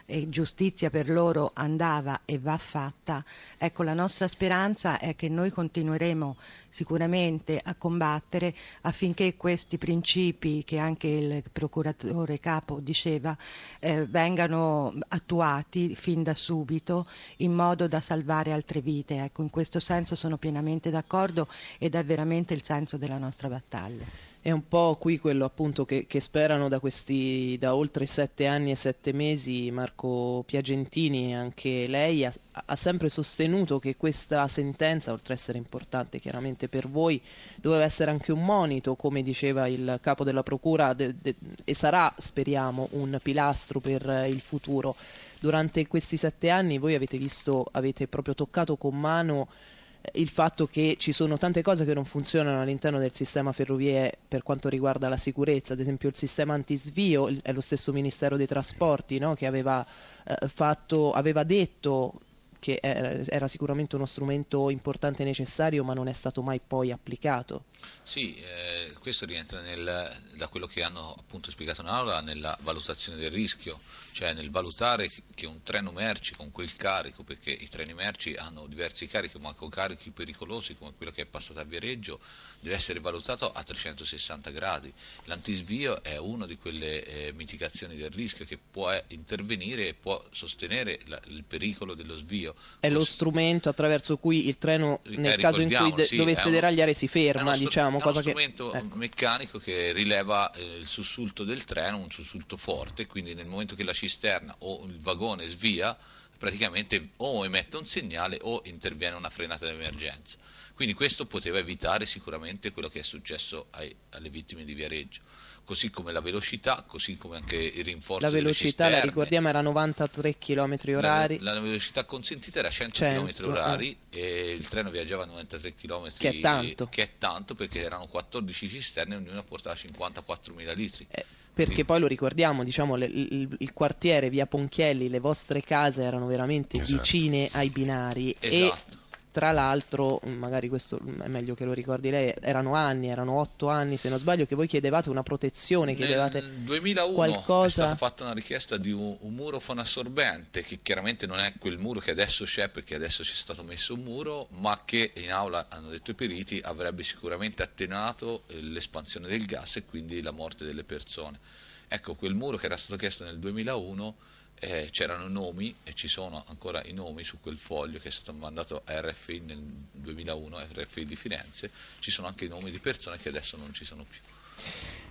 e 0.05 0.27
giustizia 0.27 0.89
per 0.89 1.09
loro 1.09 1.51
andava 1.53 2.21
e 2.25 2.37
va 2.39 2.57
fatta, 2.57 3.23
ecco 3.57 3.83
la 3.83 3.93
nostra 3.93 4.27
speranza 4.27 4.99
è 4.99 5.15
che 5.15 5.29
noi 5.29 5.51
continueremo 5.51 6.35
sicuramente 6.69 7.59
a 7.63 7.75
combattere 7.75 8.53
affinché 8.81 9.37
questi 9.37 9.77
principi 9.77 10.63
che 10.65 10.77
anche 10.79 11.07
il 11.07 11.43
procuratore 11.51 12.39
capo 12.39 12.79
diceva 12.79 13.37
eh, 13.79 14.05
vengano 14.07 14.93
attuati 15.09 15.90
fin 15.95 16.23
da 16.23 16.33
subito 16.33 17.07
in 17.37 17.53
modo 17.53 17.87
da 17.87 18.01
salvare 18.01 18.51
altre 18.51 18.81
vite. 18.81 19.23
Ecco, 19.23 19.41
in 19.41 19.49
questo 19.49 19.79
senso 19.79 20.15
sono 20.15 20.37
pienamente 20.37 20.89
d'accordo 20.89 21.47
ed 21.77 21.95
è 21.95 22.03
veramente 22.03 22.53
il 22.53 22.63
senso 22.63 22.97
della 22.97 23.17
nostra 23.17 23.47
battaglia. 23.47 24.30
È 24.43 24.49
un 24.49 24.67
po' 24.67 24.97
qui 24.99 25.19
quello 25.19 25.45
appunto 25.45 25.85
che, 25.85 26.07
che 26.07 26.19
sperano 26.19 26.67
da, 26.67 26.79
questi, 26.79 27.57
da 27.59 27.75
oltre 27.75 28.07
sette 28.07 28.47
anni 28.47 28.71
e 28.71 28.75
sette 28.75 29.11
mesi 29.11 29.69
Marco 29.69 30.43
Piagentini, 30.47 31.35
anche 31.35 31.85
lei 31.85 32.25
ha, 32.25 32.33
ha, 32.51 32.75
sempre 32.75 33.07
sostenuto 33.07 33.77
che 33.77 33.97
questa 33.97 34.47
sentenza, 34.47 35.11
oltre 35.11 35.33
ad 35.33 35.39
essere 35.39 35.59
importante 35.59 36.17
chiaramente 36.17 36.67
per 36.69 36.89
voi, 36.89 37.21
doveva 37.57 37.83
essere 37.83 38.09
anche 38.09 38.31
un 38.31 38.43
monito, 38.43 38.95
come 38.95 39.21
diceva 39.21 39.67
il 39.67 39.99
capo 40.01 40.23
della 40.23 40.41
Procura, 40.41 40.93
de, 40.93 41.13
de, 41.21 41.35
e 41.63 41.75
sarà, 41.75 42.11
speriamo, 42.17 42.87
un 42.93 43.19
pilastro 43.21 43.79
per 43.79 44.25
il 44.27 44.41
futuro. 44.41 44.95
Durante 45.39 45.85
questi 45.85 46.17
sette 46.17 46.49
anni 46.49 46.79
voi 46.79 46.95
avete 46.95 47.19
visto, 47.19 47.67
avete 47.71 48.07
proprio 48.07 48.33
toccato 48.33 48.75
con 48.75 48.97
mano 48.97 49.49
eh, 49.49 49.80
il 50.13 50.29
fatto 50.29 50.67
che 50.67 50.95
ci 50.97 51.11
sono 51.11 51.37
tante 51.37 51.61
cose 51.61 51.85
che 51.85 51.93
non 51.93 52.05
funzionano 52.05 52.61
all'interno 52.61 52.97
del 52.97 53.13
sistema 53.13 53.51
ferrovie 53.51 54.17
per 54.27 54.43
quanto 54.43 54.67
riguarda 54.67 55.07
la 55.09 55.17
sicurezza, 55.17 55.73
ad 55.73 55.79
esempio 55.79 56.09
il 56.09 56.15
sistema 56.15 56.53
antisvio, 56.53 57.29
è 57.41 57.53
lo 57.53 57.61
stesso 57.61 57.91
Ministero 57.91 58.35
dei 58.35 58.47
Trasporti 58.47 59.19
no? 59.19 59.35
che 59.35 59.45
aveva, 59.45 59.85
eh, 60.25 60.47
fatto, 60.47 61.11
aveva 61.11 61.43
detto 61.43 62.13
che 62.61 62.77
era, 62.79 63.19
era, 63.25 63.47
sicuramente 63.47 63.95
uno 63.95 64.05
strumento 64.05 64.69
importante 64.69 65.23
e 65.23 65.25
necessario, 65.25 65.83
ma 65.83 65.95
non 65.95 66.07
è 66.07 66.13
stato 66.13 66.43
mai 66.43 66.61
poi 66.65 66.91
applicato. 66.91 67.63
Sì, 68.03 68.35
eh, 68.35 68.93
questo 68.99 69.25
rientra 69.25 69.61
nel, 69.61 70.15
da 70.35 70.47
quello 70.47 70.67
che 70.67 70.83
hanno 70.83 71.15
appunto 71.17 71.49
spiegato 71.49 71.81
in 71.81 71.87
aula 71.87 72.21
nella 72.21 72.55
valutazione 72.61 73.17
del 73.17 73.31
rischio, 73.31 73.79
cioè 74.11 74.33
nel 74.33 74.51
valutare 74.51 75.09
che 75.33 75.47
un 75.47 75.63
treno 75.63 75.91
merci 75.91 76.35
con 76.35 76.51
quel 76.51 76.75
carico, 76.75 77.23
perché 77.23 77.49
i 77.49 77.67
treni 77.67 77.95
merci 77.95 78.35
hanno 78.35 78.67
diversi 78.67 79.07
carichi, 79.07 79.39
ma 79.39 79.49
anche 79.49 79.67
carichi 79.69 80.11
pericolosi 80.11 80.75
come 80.75 80.93
quello 80.95 81.11
che 81.11 81.23
è 81.23 81.25
passato 81.25 81.59
a 81.59 81.63
Viareggio, 81.63 82.19
deve 82.59 82.75
essere 82.75 82.99
valutato 82.99 83.51
a 83.51 83.63
360 83.63 84.51
gradi. 84.51 84.93
L'antisvio 85.23 86.03
è 86.03 86.17
una 86.17 86.45
di 86.45 86.57
quelle 86.57 87.03
eh, 87.05 87.33
mitigazioni 87.33 87.95
del 87.95 88.11
rischio 88.11 88.45
che 88.45 88.59
può 88.59 88.95
intervenire 89.07 89.87
e 89.87 89.93
può 89.95 90.23
sostenere 90.29 90.99
la, 91.05 91.19
il 91.27 91.43
pericolo 91.43 91.95
dello 91.95 92.15
svio. 92.15 92.50
È 92.79 92.87
Cos- 92.87 92.97
lo 92.97 93.03
strumento 93.05 93.69
attraverso 93.69 94.17
cui 94.17 94.47
il 94.47 94.57
treno, 94.57 95.01
eh, 95.03 95.17
nel 95.17 95.37
caso 95.37 95.61
in 95.61 95.73
cui 95.73 95.93
de- 95.93 96.05
sì, 96.05 96.17
dovesse 96.17 96.43
uno, 96.43 96.51
deragliare, 96.51 96.93
si 96.93 97.07
ferma. 97.07 97.53
È 97.53 97.55
uno, 97.55 97.65
diciamo, 97.65 97.99
è 97.99 98.01
uno 98.01 98.19
strumento 98.19 98.71
che, 98.71 98.77
ecco. 98.77 98.95
meccanico 98.95 99.59
che 99.59 99.91
rileva 99.93 100.51
eh, 100.51 100.77
il 100.79 100.85
sussulto 100.85 101.43
del 101.43 101.63
treno, 101.63 101.97
un 101.97 102.11
sussulto 102.11 102.57
forte, 102.57 103.07
quindi 103.07 103.33
nel 103.33 103.49
momento 103.49 103.75
che 103.75 103.83
la 103.83 103.93
cisterna 103.93 104.55
o 104.59 104.85
il 104.85 104.99
vagone 104.99 105.47
svia, 105.47 105.97
praticamente 106.37 107.09
o 107.17 107.45
emette 107.45 107.77
un 107.77 107.85
segnale 107.85 108.39
o 108.41 108.61
interviene 108.65 109.15
una 109.15 109.29
frenata 109.29 109.65
d'emergenza. 109.65 110.37
Quindi 110.73 110.93
questo 110.95 111.27
poteva 111.27 111.59
evitare 111.59 112.07
sicuramente 112.07 112.71
quello 112.71 112.89
che 112.89 112.99
è 112.99 113.03
successo 113.03 113.67
ai, 113.71 113.95
alle 114.11 114.29
vittime 114.29 114.63
di 114.63 114.73
Viareggio 114.73 115.21
così 115.63 115.89
come 115.89 116.11
la 116.11 116.21
velocità, 116.21 116.83
così 116.87 117.17
come 117.17 117.37
anche 117.37 117.55
il 117.55 117.83
rinforzo 117.83 118.25
La 118.25 118.31
velocità, 118.31 118.89
la 118.89 119.01
ricordiamo, 119.01 119.47
era 119.47 119.61
93 119.61 120.37
km 120.37 120.75
orari. 120.95 121.39
La, 121.39 121.53
la, 121.53 121.59
velocità 121.59 122.05
consentita 122.05 122.59
era 122.59 122.69
100, 122.69 122.93
100 122.93 123.43
km 123.43 123.49
orari 123.49 123.97
eh. 124.09 124.19
e 124.19 124.51
il 124.51 124.67
treno 124.67 124.89
viaggiava 124.89 125.23
a 125.23 125.27
93 125.27 125.73
km. 125.73 126.09
Che 126.17 126.29
è 126.29 126.39
tanto. 126.39 126.87
Che 126.87 127.01
è 127.01 127.09
tanto 127.17 127.55
perché 127.55 127.81
erano 127.81 128.07
14 128.07 128.67
cisterne 128.67 129.15
e 129.15 129.17
ognuna 129.17 129.43
portava 129.43 129.75
54.000 129.75 130.75
litri. 130.75 131.07
Eh 131.09 131.25
perché 131.53 131.85
poi 131.85 131.99
lo 131.99 132.07
ricordiamo, 132.07 132.63
diciamo, 132.63 132.95
le, 132.95 133.05
il, 133.05 133.55
il, 133.59 133.73
quartiere 133.73 134.29
via 134.29 134.45
Ponchielli, 134.45 135.09
le 135.09 135.19
vostre 135.19 135.61
case 135.61 136.01
erano 136.01 136.25
veramente 136.25 136.79
esatto. 136.79 136.97
vicine 136.97 137.49
ai 137.51 137.69
binari 137.69 138.33
esatto. 138.39 138.95
e 138.95 138.99
tra 139.31 139.51
l'altro, 139.51 140.19
magari 140.25 140.67
questo 140.67 140.97
è 140.97 141.27
meglio 141.27 141.55
che 141.55 141.63
lo 141.63 141.71
ricordi 141.71 142.09
lei, 142.09 142.33
erano 142.41 142.75
anni, 142.75 143.07
erano 143.07 143.39
otto 143.39 143.69
anni 143.69 143.95
se 143.95 144.09
non 144.09 144.19
sbaglio, 144.19 144.45
che 144.45 144.55
voi 144.55 144.67
chiedevate 144.67 145.09
una 145.09 145.23
protezione, 145.23 145.95
chiedevate 145.95 146.41
Nel 146.41 146.51
2001 146.51 147.13
qualcosa... 147.13 147.65
è 147.65 147.69
stata 147.69 147.95
fatta 147.95 148.23
una 148.25 148.33
richiesta 148.33 148.75
di 148.75 148.91
un, 148.91 149.15
un 149.21 149.33
muro 149.33 149.59
fonassorbente, 149.59 150.63
che 150.63 150.79
chiaramente 150.81 151.27
non 151.27 151.39
è 151.39 151.53
quel 151.57 151.77
muro 151.77 152.01
che 152.01 152.11
adesso 152.11 152.43
c'è, 152.43 152.67
perché 152.67 152.95
adesso 152.95 153.23
c'è 153.23 153.33
stato 153.33 153.63
messo 153.63 153.93
un 153.93 154.01
muro, 154.01 154.49
ma 154.51 154.81
che 154.83 155.13
in 155.15 155.31
aula, 155.31 155.67
hanno 155.69 155.89
detto 155.89 156.11
i 156.11 156.15
periti, 156.15 156.59
avrebbe 156.61 157.03
sicuramente 157.03 157.63
attenuato 157.63 158.43
eh, 158.47 158.61
l'espansione 158.61 159.27
del 159.27 159.45
gas 159.45 159.77
e 159.77 159.85
quindi 159.85 160.21
la 160.21 160.31
morte 160.31 160.65
delle 160.65 160.83
persone. 160.83 161.39
Ecco, 161.87 162.15
quel 162.15 162.35
muro 162.35 162.57
che 162.57 162.65
era 162.65 162.77
stato 162.77 162.97
chiesto 162.99 163.23
nel 163.23 163.39
2001 163.39 164.15
eh, 164.63 164.89
c'erano 164.91 165.27
nomi 165.27 165.75
e 165.83 165.93
ci 165.93 166.07
sono 166.07 166.43
ancora 166.47 166.83
i 166.85 166.93
nomi 166.93 167.23
su 167.23 167.39
quel 167.41 167.57
foglio 167.57 167.97
che 167.97 168.09
è 168.09 168.11
stato 168.11 168.31
mandato 168.37 168.83
a 168.85 169.01
RFI 169.01 169.39
nel 169.39 169.59
2001, 169.91 170.57
RFI 170.73 171.05
di 171.05 171.15
Firenze, 171.15 171.71
ci 171.99 172.11
sono 172.11 172.27
anche 172.27 172.45
i 172.45 172.47
nomi 172.47 172.69
di 172.69 172.77
persone 172.77 173.17
che 173.17 173.29
adesso 173.29 173.57
non 173.57 173.73
ci 173.73 173.85
sono 173.85 174.05
più. 174.07 174.19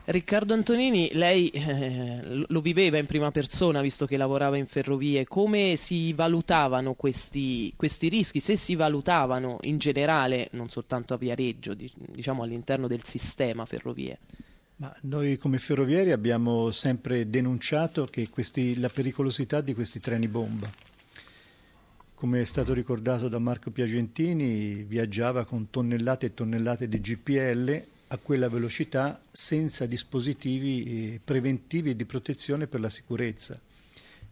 Riccardo 0.04 0.54
Antonini, 0.54 1.10
lei 1.12 1.48
eh, 1.50 2.44
lo 2.46 2.60
viveva 2.60 2.98
in 2.98 3.06
prima 3.06 3.30
persona 3.32 3.80
visto 3.80 4.06
che 4.06 4.16
lavorava 4.16 4.56
in 4.56 4.66
ferrovie, 4.66 5.26
come 5.26 5.76
si 5.76 6.12
valutavano 6.12 6.94
questi, 6.94 7.72
questi 7.76 8.08
rischi, 8.08 8.40
se 8.40 8.56
si 8.56 8.76
valutavano 8.76 9.58
in 9.62 9.78
generale, 9.78 10.48
non 10.52 10.68
soltanto 10.68 11.14
a 11.14 11.16
Viareggio, 11.16 11.74
diciamo 11.74 12.44
all'interno 12.44 12.86
del 12.86 13.04
sistema 13.04 13.66
ferrovie? 13.66 14.18
Ma 14.80 14.96
noi 15.02 15.36
come 15.36 15.58
ferrovieri 15.58 16.10
abbiamo 16.10 16.70
sempre 16.70 17.28
denunciato 17.28 18.08
questi, 18.30 18.78
la 18.78 18.88
pericolosità 18.88 19.60
di 19.60 19.74
questi 19.74 20.00
treni 20.00 20.26
bomba. 20.26 20.70
come 22.14 22.40
è 22.40 22.44
stato 22.44 22.72
ricordato 22.72 23.28
da 23.28 23.38
Marco 23.38 23.70
Piagentini, 23.70 24.82
viaggiava 24.84 25.44
con 25.44 25.68
tonnellate 25.68 26.26
e 26.26 26.34
tonnellate 26.34 26.88
di 26.88 26.98
GPL 26.98 27.82
a 28.08 28.16
quella 28.16 28.48
velocità 28.48 29.20
senza 29.30 29.84
dispositivi 29.84 30.84
eh, 31.14 31.20
preventivi 31.22 31.94
di 31.94 32.06
protezione 32.06 32.66
per 32.66 32.80
la 32.80 32.88
sicurezza. 32.88 33.60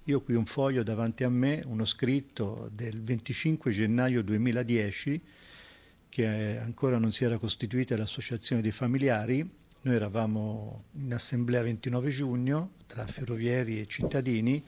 Io 0.05 0.17
ho 0.17 0.21
qui 0.23 0.35
un 0.35 0.47
foglio 0.47 0.83
davanti 0.83 1.25
a 1.25 1.29
me, 1.29 1.63
uno 1.67 1.85
scritto 1.85 2.71
del 2.73 3.03
25 3.03 3.71
gennaio 3.71 4.23
2010, 4.23 5.21
che 6.09 6.59
ancora 6.59 6.97
non 6.97 7.13
si 7.13 7.25
era 7.25 7.37
costituita 7.37 7.99
l'associazione 7.99 8.63
dei 8.63 8.73
familiari. 8.73 9.67
Noi 9.81 9.95
eravamo 9.95 10.85
in 10.95 11.13
assemblea 11.15 11.63
29 11.63 12.11
giugno 12.11 12.73
tra 12.87 13.07
ferrovieri 13.07 13.81
e 13.81 13.87
cittadini 13.87 14.63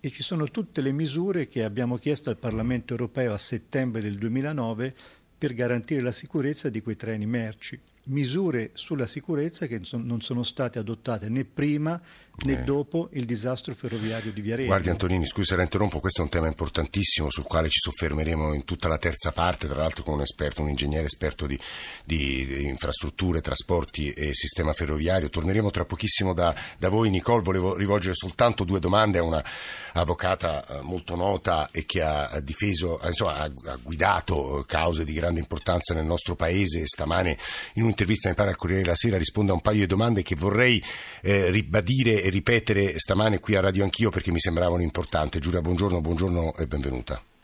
e 0.00 0.10
ci 0.10 0.22
sono 0.22 0.50
tutte 0.50 0.80
le 0.80 0.92
misure 0.92 1.46
che 1.46 1.62
abbiamo 1.62 1.96
chiesto 1.98 2.30
al 2.30 2.38
Parlamento 2.38 2.92
europeo 2.92 3.34
a 3.34 3.38
settembre 3.38 4.00
del 4.00 4.16
2009 4.16 4.94
per 5.36 5.52
garantire 5.52 6.00
la 6.00 6.12
sicurezza 6.12 6.70
di 6.70 6.80
quei 6.80 6.96
treni 6.96 7.26
merci 7.26 7.78
misure 8.06 8.70
sulla 8.74 9.06
sicurezza 9.06 9.66
che 9.66 9.80
non 9.92 10.20
sono 10.20 10.42
state 10.42 10.78
adottate 10.78 11.28
né 11.28 11.44
prima 11.44 12.00
né 12.44 12.60
eh. 12.60 12.64
dopo 12.64 13.08
il 13.12 13.24
disastro 13.24 13.74
ferroviario 13.74 14.30
di 14.32 14.40
Viareggio. 14.40 14.68
Guardi 14.68 14.90
Antonini, 14.90 15.26
scusi 15.26 15.48
se 15.48 15.56
la 15.56 15.62
interrompo, 15.62 16.00
questo 16.00 16.20
è 16.20 16.24
un 16.24 16.30
tema 16.30 16.46
importantissimo 16.46 17.30
sul 17.30 17.44
quale 17.44 17.68
ci 17.68 17.78
soffermeremo 17.78 18.52
in 18.52 18.64
tutta 18.64 18.88
la 18.88 18.98
terza 18.98 19.32
parte, 19.32 19.66
tra 19.66 19.76
l'altro 19.76 20.02
con 20.02 20.14
un 20.14 20.20
esperto, 20.20 20.60
un 20.60 20.68
ingegnere 20.68 21.06
esperto 21.06 21.46
di, 21.46 21.58
di, 22.04 22.46
di 22.46 22.64
infrastrutture, 22.64 23.40
trasporti 23.40 24.12
e 24.12 24.34
sistema 24.34 24.72
ferroviario. 24.74 25.30
Torneremo 25.30 25.70
tra 25.70 25.84
pochissimo 25.84 26.34
da, 26.34 26.54
da, 26.78 26.88
voi. 26.88 27.08
Nicole, 27.08 27.42
volevo 27.42 27.74
rivolgere 27.74 28.14
soltanto 28.14 28.64
due 28.64 28.80
domande 28.80 29.18
a 29.18 29.22
una 29.22 29.42
avvocata 29.94 30.66
eh, 30.66 30.80
molto 30.82 31.14
nota 31.16 31.70
e 31.70 31.86
che 31.86 32.02
ha 32.02 32.38
difeso, 32.40 33.00
insomma, 33.02 33.38
ha, 33.38 33.44
ha 33.44 33.78
guidato 33.82 34.64
cause 34.66 35.04
di 35.04 35.14
grande 35.14 35.40
importanza 35.40 35.94
nel 35.94 36.04
nostro 36.04 36.34
paese. 36.34 36.86
Stamane 36.86 37.38
in 37.74 37.84
un'intervista 37.96 38.28
mi 38.28 38.34
pare 38.34 38.50
al 38.50 38.56
Corriere 38.56 38.82
della 38.82 38.94
Sera 38.94 39.16
risponde 39.16 39.52
a 39.52 39.54
un 39.54 39.62
paio 39.62 39.80
di 39.80 39.86
domande 39.86 40.22
che 40.22 40.36
vorrei 40.36 40.82
eh, 41.22 41.50
ribadire 41.50 42.22
e 42.22 42.28
ripetere 42.28 42.98
stamane 42.98 43.40
qui 43.40 43.56
a 43.56 43.60
Radio 43.60 43.84
Anch'io 43.84 44.10
perché 44.10 44.30
mi 44.30 44.38
sembravano 44.38 44.82
importanti. 44.82 45.38
Giulia, 45.38 45.62
buongiorno, 45.62 46.00
buongiorno 46.00 46.56
e 46.56 46.66
benvenuta. 46.66 47.35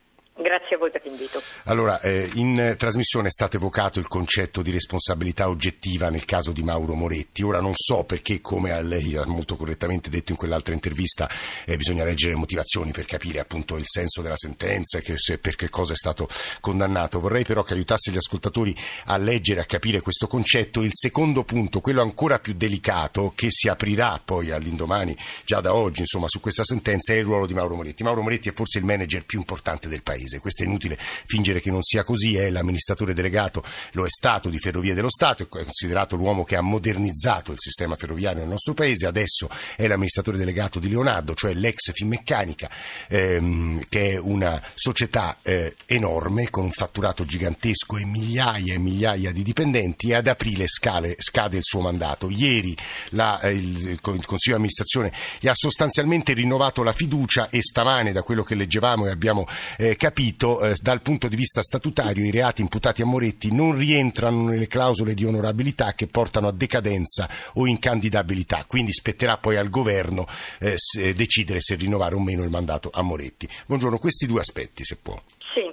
Grazie 0.43 0.75
a 0.75 0.79
voi 0.79 0.91
per 0.91 1.03
l'invito. 1.05 1.41
Allora, 1.65 2.01
eh, 2.01 2.29
in 2.35 2.75
trasmissione 2.77 3.29
è 3.29 3.31
stato 3.31 3.57
evocato 3.57 4.01
il 4.01 4.09
concetto 4.09 4.61
di 4.61 4.73
responsabilità 4.73 5.49
oggettiva 5.49 6.11
nel 6.11 6.25
caso 6.25 6.51
di 6.51 6.63
Mauro 6.63 6.95
Moretti. 6.95 7.43
Ora 7.43 7.61
non 7.61 7.73
so 7.75 8.03
perché, 8.03 8.41
come 8.41 8.73
a 8.73 8.81
lei 8.81 9.17
ha 9.17 9.25
molto 9.25 9.57
correttamente 9.57 10.11
detto 10.11 10.33
in 10.33 10.37
quell'altra 10.39 10.75
intervista, 10.75 11.31
eh, 11.65 11.77
bisogna 11.77 12.03
leggere 12.03 12.33
le 12.33 12.41
motivazioni 12.41 12.91
per 12.91 13.05
capire 13.05 13.39
appunto 13.39 13.77
il 13.77 13.85
senso 13.87 14.21
della 14.21 14.37
sentenza 14.37 14.99
e 14.99 15.15
se, 15.17 15.39
per 15.39 15.55
che 15.55 15.71
cosa 15.71 15.93
è 15.93 15.97
stato 15.97 16.29
condannato. 16.61 17.21
Vorrei 17.21 17.45
però 17.45 17.63
che 17.63 17.75
aiutasse 17.75 18.11
gli 18.11 18.17
ascoltatori 18.17 18.75
a 19.07 19.17
leggere, 19.17 19.61
a 19.61 19.65
capire 19.65 20.01
questo 20.01 20.27
concetto. 20.27 20.83
Il 20.83 20.91
secondo 20.93 21.45
punto, 21.45 21.81
quello 21.81 22.03
ancora 22.03 22.41
più 22.41 22.55
delicato, 22.55 23.33
che 23.37 23.47
si 23.51 23.69
aprirà 23.69 24.21
poi 24.25 24.51
all'indomani, 24.51 25.17
già 25.45 25.61
da 25.61 25.73
oggi, 25.73 26.01
insomma, 26.01 26.27
su 26.27 26.41
questa 26.41 26.65
sentenza, 26.65 27.13
è 27.13 27.17
il 27.17 27.25
ruolo 27.25 27.47
di 27.47 27.55
Mauro 27.55 27.77
Moretti. 27.77 28.03
Mauro 28.03 28.23
Moretti 28.23 28.49
è 28.49 28.53
forse 28.53 28.79
il 28.79 28.85
manager 28.85 29.25
più 29.25 29.39
importante 29.39 29.89
del 29.89 30.03
Paese 30.03 30.32
paese. 30.33 30.41
Questo 30.41 30.63
è 30.63 30.67
inutile 30.67 30.97
fingere 30.99 31.61
che 31.61 31.71
non 31.71 31.83
sia 31.83 32.05
così, 32.05 32.37
è 32.37 32.49
l'amministratore 32.51 33.13
delegato, 33.13 33.63
lo 33.93 34.05
è 34.05 34.11
stato 34.11 34.49
di 34.49 34.59
Ferrovie 34.59 34.95
dello 34.95 35.11
Stato, 35.11 35.43
è 35.43 35.49
considerato 35.49 36.17
l'uomo 36.17 36.45
che 36.45 36.57
ha 36.57 36.63
modernizzato 36.63 37.53
il 37.53 37.59
sistema 37.59 37.97
ferroviario 37.97 38.41
nel 38.41 38.49
nostro 38.49 38.75
paese, 38.75 39.07
adesso 39.07 39.49
è 39.77 39.87
l'amministratore 39.87 40.39
delegato 40.39 40.79
di 40.79 40.89
Leonardo, 40.89 41.35
cioè 41.35 41.55
l'ex 41.55 41.93
Finmeccanica, 41.93 42.71
ehm, 43.09 43.83
che 43.89 44.13
è 44.13 44.17
una 44.17 44.61
società 44.75 45.39
eh, 45.43 45.75
enorme 45.87 46.49
con 46.51 46.65
un 46.65 46.71
fatturato 46.71 47.25
gigantesco 47.25 47.97
e 47.97 48.05
migliaia 48.05 48.75
e 48.75 48.79
migliaia 48.79 49.33
di 49.33 49.43
dipendenti 49.43 50.11
e 50.11 50.15
ad 50.15 50.27
aprile 50.27 50.67
scale, 50.67 51.17
scade 51.19 51.57
il 51.57 51.65
suo 51.65 51.81
mandato. 51.81 52.31
Ieri 52.31 52.77
la, 53.11 53.41
eh, 53.41 53.53
il, 53.53 53.89
il 53.89 54.01
Consiglio 54.01 54.57
di 54.57 54.63
amministrazione 54.63 55.13
gli 55.41 55.49
ha 55.49 55.55
sostanzialmente 55.55 56.33
rinnovato 56.33 56.83
la 56.83 56.93
fiducia 56.93 57.49
e 57.51 57.61
stamane 57.63 58.13
da 58.13 58.23
quello 58.23 58.43
che 58.43 58.55
leggevamo 58.55 59.07
e 59.07 59.11
abbiamo 59.11 59.47
eh, 59.77 59.97
capito 59.97 60.22
capito, 60.23 60.61
eh, 60.65 60.75
dal 60.81 61.03
punto 61.03 61.27
di 61.27 61.35
vista 61.35 61.63
statutario 61.63 62.25
i 62.25 62.31
reati 62.31 62.61
imputati 62.61 63.03
a 63.03 63.07
Moretti 63.07 63.53
non 63.53 63.77
rientrano 63.77 64.45
nelle 64.45 64.69
clausole 64.69 65.15
di 65.15 65.25
onorabilità 65.25 65.95
che 65.95 66.07
portano 66.07 66.47
a 66.47 66.53
decadenza 66.53 67.29
o 67.55 67.67
incandidabilità, 67.67 68.65
quindi 68.69 68.93
spetterà 68.93 69.37
poi 69.39 69.57
al 69.57 69.69
governo 69.69 70.25
eh, 70.61 70.75
se, 70.77 71.13
decidere 71.15 71.61
se 71.61 71.75
rinnovare 71.75 72.15
o 72.15 72.21
meno 72.21 72.45
il 72.45 72.51
mandato 72.51 72.89
a 72.93 73.03
Moretti. 73.03 73.49
Buongiorno, 73.67 73.99
questi 73.99 74.27
due 74.27 74.39
aspetti 74.39 74.85
se 74.85 74.97
può. 75.03 75.21
Sì, 75.53 75.69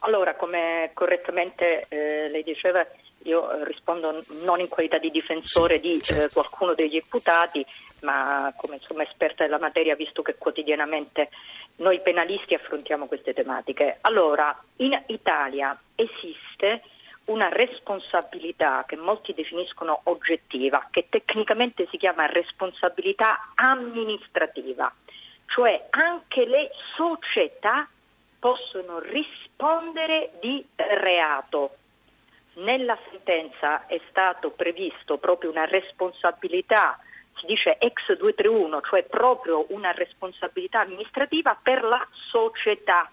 allora 0.00 0.34
come 0.34 0.90
correttamente 0.92 1.86
eh, 1.88 2.28
lei 2.30 2.42
diceva 2.42 2.84
io 3.24 3.50
eh, 3.50 3.64
rispondo 3.64 4.22
non 4.42 4.60
in 4.60 4.68
qualità 4.68 4.98
di 4.98 5.10
difensore 5.10 5.78
sì, 5.80 5.92
di 5.92 6.02
certo. 6.02 6.24
eh, 6.24 6.32
qualcuno 6.32 6.74
degli 6.74 6.96
imputati, 6.96 7.64
ma 8.02 8.52
come 8.56 8.76
insomma, 8.76 9.02
esperta 9.02 9.44
della 9.44 9.58
materia, 9.58 9.94
visto 9.94 10.22
che 10.22 10.36
quotidianamente 10.36 11.30
noi 11.76 12.00
penalisti 12.00 12.54
affrontiamo 12.54 13.06
queste 13.06 13.34
tematiche. 13.34 13.98
Allora, 14.02 14.56
in 14.76 15.00
Italia 15.06 15.78
esiste 15.94 16.82
una 17.26 17.48
responsabilità 17.48 18.84
che 18.86 18.96
molti 18.96 19.32
definiscono 19.32 20.00
oggettiva, 20.04 20.88
che 20.90 21.06
tecnicamente 21.08 21.86
si 21.90 21.96
chiama 21.96 22.26
responsabilità 22.26 23.52
amministrativa, 23.54 24.92
cioè 25.46 25.86
anche 25.90 26.44
le 26.44 26.70
società 26.96 27.88
possono 28.38 28.98
rispondere 28.98 30.32
di 30.40 30.62
reato 30.76 31.76
nella 32.54 32.98
sentenza 33.10 33.86
è 33.86 34.00
stato 34.08 34.50
previsto 34.50 35.18
proprio 35.18 35.50
una 35.50 35.64
responsabilità, 35.64 36.98
si 37.38 37.46
dice 37.46 37.78
ex 37.78 38.06
231, 38.06 38.80
cioè 38.82 39.02
proprio 39.04 39.66
una 39.70 39.92
responsabilità 39.92 40.80
amministrativa 40.80 41.58
per 41.60 41.82
la 41.82 42.06
società. 42.12 43.10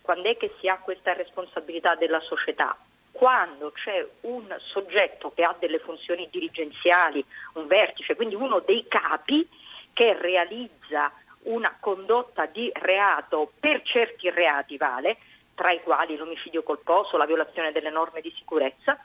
Quando 0.00 0.28
è 0.28 0.36
che 0.36 0.54
si 0.60 0.68
ha 0.68 0.78
questa 0.78 1.12
responsabilità 1.14 1.94
della 1.94 2.20
società? 2.20 2.76
Quando 3.10 3.72
c'è 3.72 4.06
un 4.22 4.54
soggetto 4.60 5.32
che 5.34 5.42
ha 5.42 5.56
delle 5.58 5.78
funzioni 5.78 6.28
dirigenziali, 6.30 7.24
un 7.54 7.66
vertice, 7.66 8.14
quindi 8.14 8.34
uno 8.34 8.60
dei 8.60 8.84
capi 8.86 9.48
che 9.94 10.14
realizza 10.20 11.10
una 11.44 11.74
condotta 11.80 12.46
di 12.46 12.70
reato 12.74 13.52
per 13.58 13.80
certi 13.82 14.28
reati 14.30 14.76
vale, 14.76 15.16
tra 15.56 15.72
i 15.72 15.82
quali 15.82 16.16
l'omicidio 16.16 16.62
colposo, 16.62 17.16
la 17.16 17.26
violazione 17.26 17.72
delle 17.72 17.90
norme 17.90 18.20
di 18.20 18.32
sicurezza, 18.36 18.96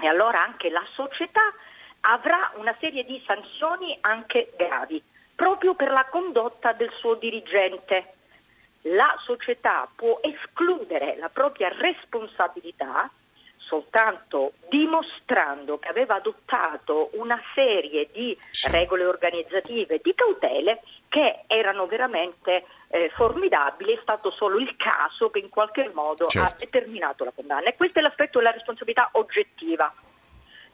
e 0.00 0.06
allora 0.06 0.44
anche 0.44 0.70
la 0.70 0.86
società 0.92 1.52
avrà 2.02 2.52
una 2.56 2.76
serie 2.78 3.04
di 3.04 3.20
sanzioni 3.26 3.96
anche 4.02 4.52
gravi, 4.56 5.02
proprio 5.34 5.74
per 5.74 5.90
la 5.90 6.06
condotta 6.08 6.72
del 6.72 6.92
suo 6.98 7.14
dirigente. 7.14 8.12
La 8.82 9.16
società 9.24 9.88
può 9.96 10.20
escludere 10.22 11.16
la 11.16 11.30
propria 11.30 11.68
responsabilità 11.70 13.10
soltanto 13.68 14.54
dimostrando 14.68 15.78
che 15.78 15.88
aveva 15.88 16.16
adottato 16.16 17.10
una 17.12 17.40
serie 17.54 18.08
di 18.10 18.36
regole 18.70 19.04
organizzative, 19.04 20.00
di 20.02 20.14
cautele 20.14 20.80
che 21.08 21.44
erano 21.46 21.86
veramente 21.86 22.64
eh, 22.88 23.10
formidabili, 23.14 23.94
è 23.94 23.98
stato 24.00 24.30
solo 24.30 24.58
il 24.58 24.74
caso 24.76 25.30
che 25.30 25.38
in 25.38 25.50
qualche 25.50 25.90
modo 25.92 26.26
certo. 26.26 26.54
ha 26.54 26.56
determinato 26.58 27.24
la 27.24 27.32
condanna. 27.34 27.68
E 27.68 27.76
questo 27.76 27.98
è 27.98 28.02
l'aspetto 28.02 28.38
della 28.38 28.50
responsabilità 28.50 29.10
oggettiva. 29.12 29.92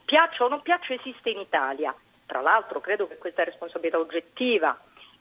Piaccia 0.05 0.45
o 0.45 0.47
non 0.47 0.61
piaccia 0.61 0.93
esiste 0.93 1.29
in 1.29 1.39
Italia. 1.39 1.93
Tra 2.25 2.41
l'altro 2.41 2.79
credo 2.79 3.07
che 3.07 3.17
questa 3.17 3.43
responsabilità 3.43 3.99
oggettiva 3.99 4.77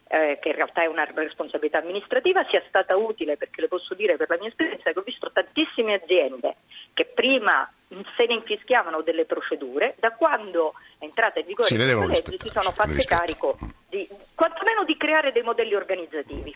eh, 0.09 0.39
che 0.41 0.49
in 0.49 0.55
realtà 0.55 0.83
è 0.83 0.87
una 0.87 1.09
responsabilità 1.15 1.79
amministrativa, 1.79 2.47
sia 2.51 2.63
stata 2.69 2.97
utile 2.97 3.37
perché 3.37 3.61
le 3.61 3.69
posso 3.69 3.95
dire 3.95 4.17
per 4.17 4.29
la 4.29 4.37
mia 4.39 4.49
esperienza 4.49 4.93
che 4.93 4.99
ho 4.99 5.03
visto 5.03 5.31
tantissime 5.33 5.95
aziende 5.95 6.57
che 6.93 7.07
prima 7.07 7.71
se 8.17 8.27
ne 8.27 8.35
infischiavano 8.35 9.03
delle 9.03 9.25
procedure, 9.25 9.95
da 9.99 10.13
quando 10.13 10.75
è 10.99 11.05
entrata 11.05 11.39
in 11.39 11.47
vigore 11.47 11.69
questa 11.69 12.07
legge 12.07 12.39
si 12.39 12.49
sono 12.49 12.71
fatte 12.73 13.05
carico 13.05 13.57
di, 13.89 14.09
quantomeno 14.35 14.85
di 14.85 14.97
creare 14.97 15.33
dei 15.33 15.43
modelli 15.43 15.75
organizzativi. 15.75 16.55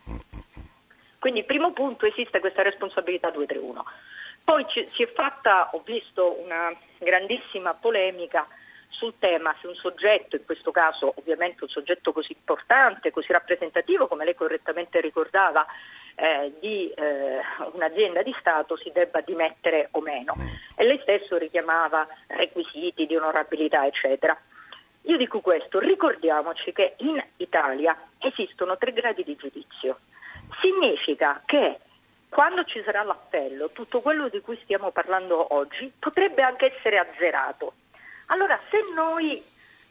Quindi 1.19 1.45
primo 1.45 1.73
punto 1.73 2.07
esiste 2.07 2.41
questa 2.41 2.63
responsabilità 2.63 3.31
231. 3.31 3.85
Poi 4.45 4.65
ci, 4.69 4.87
si 4.95 5.03
è 5.03 5.13
fatta, 5.13 5.71
ho 5.73 5.83
visto 5.85 6.41
una 6.41 6.73
grandissima 6.99 7.75
polemica 7.75 8.47
sul 8.89 9.15
tema 9.19 9.55
se 9.61 9.67
un 9.67 9.75
soggetto, 9.75 10.37
in 10.37 10.45
questo 10.45 10.71
caso 10.71 11.13
ovviamente 11.17 11.65
un 11.65 11.71
soggetto 11.71 12.13
così 12.13 12.33
importante, 12.33 13.11
così 13.11 13.33
rappresentativo 13.33 14.09
come 14.09 14.25
lei 14.25 14.35
correttamente 14.35 15.01
ricordava, 15.01 15.67
eh, 16.17 16.53
di 16.59 16.91
eh, 16.91 17.41
un'azienda 17.73 18.23
di 18.23 18.35
Stato 18.41 18.77
si 18.77 18.91
debba 18.93 19.21
dimettere 19.21 19.89
o 19.93 20.01
meno. 20.01 20.35
Mm. 20.37 20.47
E 20.75 20.85
lei 20.85 20.99
stesso 21.03 21.37
richiamava 21.37 22.07
requisiti 22.27 23.07
di 23.07 23.15
onorabilità, 23.15 23.87
eccetera. 23.87 24.37
Io 25.03 25.17
dico 25.17 25.41
questo, 25.41 25.79
ricordiamoci 25.79 26.73
che 26.73 26.95
in 26.99 27.23
Italia 27.37 27.97
esistono 28.19 28.77
tre 28.77 28.93
gradi 28.93 29.23
di 29.23 29.37
giudizio. 29.37 30.01
Significa 30.61 31.41
che 31.47 31.79
quando 32.29 32.65
ci 32.65 32.83
sarà 32.85 33.03
l'appello, 33.03 33.71
tutto 33.71 34.01
quello 34.01 34.29
di 34.29 34.41
cui 34.41 34.59
stiamo 34.63 34.91
parlando 34.91 35.55
oggi 35.55 35.91
potrebbe 35.99 36.43
anche 36.43 36.75
essere 36.77 36.99
azzerato. 36.99 37.73
Allora, 38.31 38.59
se 38.71 38.79
noi 38.95 39.43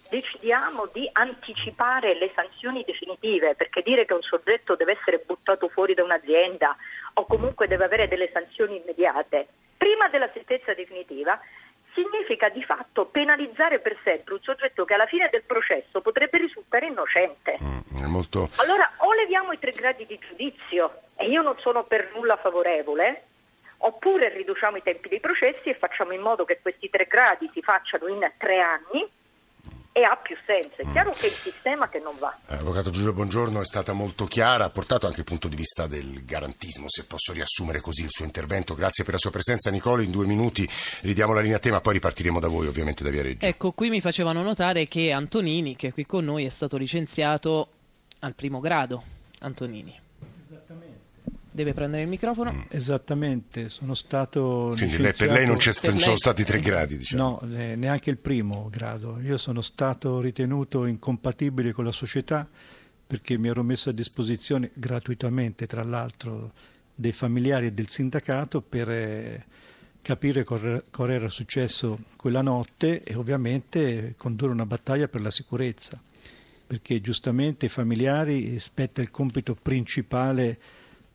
decidiamo 0.09 0.89
di 0.93 1.09
anticipare 1.11 2.17
le 2.17 2.31
sanzioni 2.33 2.83
definitive, 2.85 3.55
perché 3.55 3.81
dire 3.81 4.05
che 4.05 4.13
un 4.13 4.21
soggetto 4.21 4.75
deve 4.75 4.97
essere 4.99 5.23
buttato 5.25 5.67
fuori 5.69 5.93
da 5.93 6.03
un'azienda 6.03 6.75
o 7.13 7.25
comunque 7.25 7.67
deve 7.67 7.85
avere 7.85 8.07
delle 8.07 8.29
sanzioni 8.31 8.77
immediate, 8.77 9.47
prima 9.77 10.07
della 10.09 10.29
sentenza 10.33 10.73
definitiva, 10.73 11.39
significa 11.93 12.49
di 12.49 12.63
fatto 12.63 13.05
penalizzare 13.05 13.79
per 13.79 13.97
sempre 14.03 14.35
un 14.35 14.41
soggetto 14.41 14.85
che 14.85 14.93
alla 14.93 15.07
fine 15.07 15.29
del 15.31 15.43
processo 15.43 16.01
potrebbe 16.01 16.37
risultare 16.37 16.87
innocente. 16.87 17.57
Mm, 17.61 18.05
molto... 18.05 18.49
Allora 18.57 18.91
o 18.97 19.13
leviamo 19.13 19.51
i 19.51 19.59
tre 19.59 19.71
gradi 19.71 20.05
di 20.05 20.19
giudizio, 20.19 21.01
e 21.17 21.27
io 21.27 21.41
non 21.41 21.57
sono 21.59 21.83
per 21.85 22.11
nulla 22.13 22.37
favorevole, 22.37 23.23
oppure 23.77 24.29
riduciamo 24.29 24.77
i 24.77 24.83
tempi 24.83 25.09
dei 25.09 25.19
processi 25.19 25.69
e 25.69 25.75
facciamo 25.75 26.13
in 26.13 26.21
modo 26.21 26.45
che 26.45 26.59
questi 26.61 26.89
tre 26.89 27.05
gradi 27.05 27.49
si 27.53 27.61
facciano 27.61 28.07
in 28.07 28.19
tre 28.37 28.59
anni 28.59 29.07
e 29.97 30.03
ha 30.03 30.15
più 30.15 30.35
senso. 30.45 30.75
È 30.77 30.91
chiaro 30.91 31.09
che 31.09 31.25
è 31.25 31.25
il 31.25 31.31
sistema 31.31 31.89
che 31.89 31.97
non 31.97 32.15
va. 32.19 32.37
Eh, 32.47 32.53
Avvocato 32.53 32.91
Giulio 32.91 33.13
Buongiorno 33.13 33.59
è 33.59 33.65
stata 33.65 33.93
molto 33.93 34.25
chiara, 34.25 34.65
ha 34.65 34.69
portato 34.69 35.07
anche 35.07 35.21
il 35.21 35.25
punto 35.25 35.47
di 35.47 35.55
vista 35.55 35.87
del 35.87 36.23
garantismo, 36.23 36.85
se 36.87 37.05
posso 37.05 37.33
riassumere 37.33 37.81
così 37.81 38.03
il 38.03 38.11
suo 38.11 38.23
intervento. 38.23 38.75
Grazie 38.75 39.03
per 39.03 39.13
la 39.13 39.19
sua 39.19 39.31
presenza 39.31 39.71
Nicolo, 39.71 40.03
in 40.03 40.11
due 40.11 40.27
minuti 40.27 40.69
ridiamo 41.01 41.33
la 41.33 41.41
linea 41.41 41.57
a 41.57 41.59
tema, 41.59 41.81
poi 41.81 41.93
ripartiremo 41.93 42.39
da 42.39 42.47
voi 42.47 42.67
ovviamente 42.67 43.03
da 43.03 43.09
Viareggio. 43.09 43.43
Ecco, 43.43 43.71
qui 43.71 43.89
mi 43.89 43.99
facevano 43.99 44.43
notare 44.43 44.87
che 44.87 45.11
Antonini, 45.11 45.75
che 45.75 45.87
è 45.87 45.93
qui 45.93 46.05
con 46.05 46.25
noi, 46.25 46.45
è 46.45 46.49
stato 46.49 46.77
licenziato 46.77 47.67
al 48.19 48.35
primo 48.35 48.59
grado. 48.59 49.01
Antonini. 49.39 50.05
Deve 51.57 51.73
prendere 51.73 52.03
il 52.03 52.07
microfono. 52.07 52.53
Mm. 52.53 52.61
Esattamente, 52.69 53.69
sono 53.69 53.95
stato 53.95 54.73
Quindi 54.77 54.97
lei- 54.99 55.11
per 55.17 55.31
lei 55.31 55.47
non, 55.47 55.57
Per 55.57 55.65
non 55.81 55.99
sono 55.99 56.11
lei- 56.11 56.17
stati 56.17 56.43
tre 56.43 56.59
gradi, 56.59 56.97
diciamo. 56.99 57.39
No, 57.41 57.57
eh, 57.57 57.75
neanche 57.75 58.11
il 58.11 58.17
primo 58.17 58.69
grado. 58.71 59.19
Io 59.21 59.37
sono 59.37 59.61
stato 59.61 60.19
ritenuto 60.21 60.85
incompatibile 60.85 61.71
con 61.71 61.83
la 61.83 61.91
società 61.91 62.47
perché 63.07 63.39
mi 63.39 63.47
ero 63.47 63.63
messo 63.63 63.89
a 63.89 63.91
disposizione 63.91 64.69
gratuitamente, 64.75 65.65
tra 65.65 65.81
l'altro, 65.83 66.51
dei 66.93 67.11
familiari 67.11 67.65
e 67.65 67.71
del 67.71 67.89
sindacato 67.89 68.61
per 68.61 68.87
eh, 68.91 69.43
capire 70.03 70.43
cosa 70.43 70.83
cosa 70.91 71.11
era 71.11 71.27
successo 71.27 71.97
quella 72.17 72.41
notte 72.43 73.01
e 73.01 73.15
ovviamente 73.15 74.13
condurre 74.15 74.51
una 74.51 74.65
battaglia 74.65 75.07
per 75.07 75.21
la 75.21 75.31
sicurezza, 75.31 75.99
perché 76.67 77.01
giustamente 77.01 77.65
ai 77.65 77.71
familiari 77.71 78.59
spetta 78.59 79.01
il 79.01 79.09
compito 79.09 79.55
principale 79.59 80.59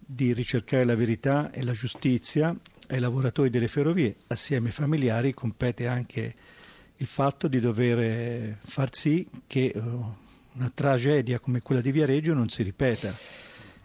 di 0.05 0.33
ricercare 0.33 0.85
la 0.85 0.95
verità 0.97 1.51
e 1.51 1.63
la 1.63 1.73
giustizia 1.73 2.55
ai 2.89 2.99
lavoratori 3.01 3.51
delle 3.51 3.69
ferrovie, 3.69 4.17
assieme 4.29 4.69
ai 4.69 4.73
familiari 4.75 5.33
compete 5.35 5.87
anche 5.87 6.35
il 6.97 7.07
fatto 7.07 7.49
di 7.49 7.59
dover 7.61 8.59
far 8.61 8.95
sì 8.95 9.27
che 9.47 9.73
eh, 9.75 9.81
una 10.55 10.71
tragedia 10.75 11.39
come 11.39 11.61
quella 11.63 11.81
di 11.81 11.91
Viareggio 11.93 12.35
non 12.35 12.49
si 12.49 12.63
ripeta. 12.63 13.15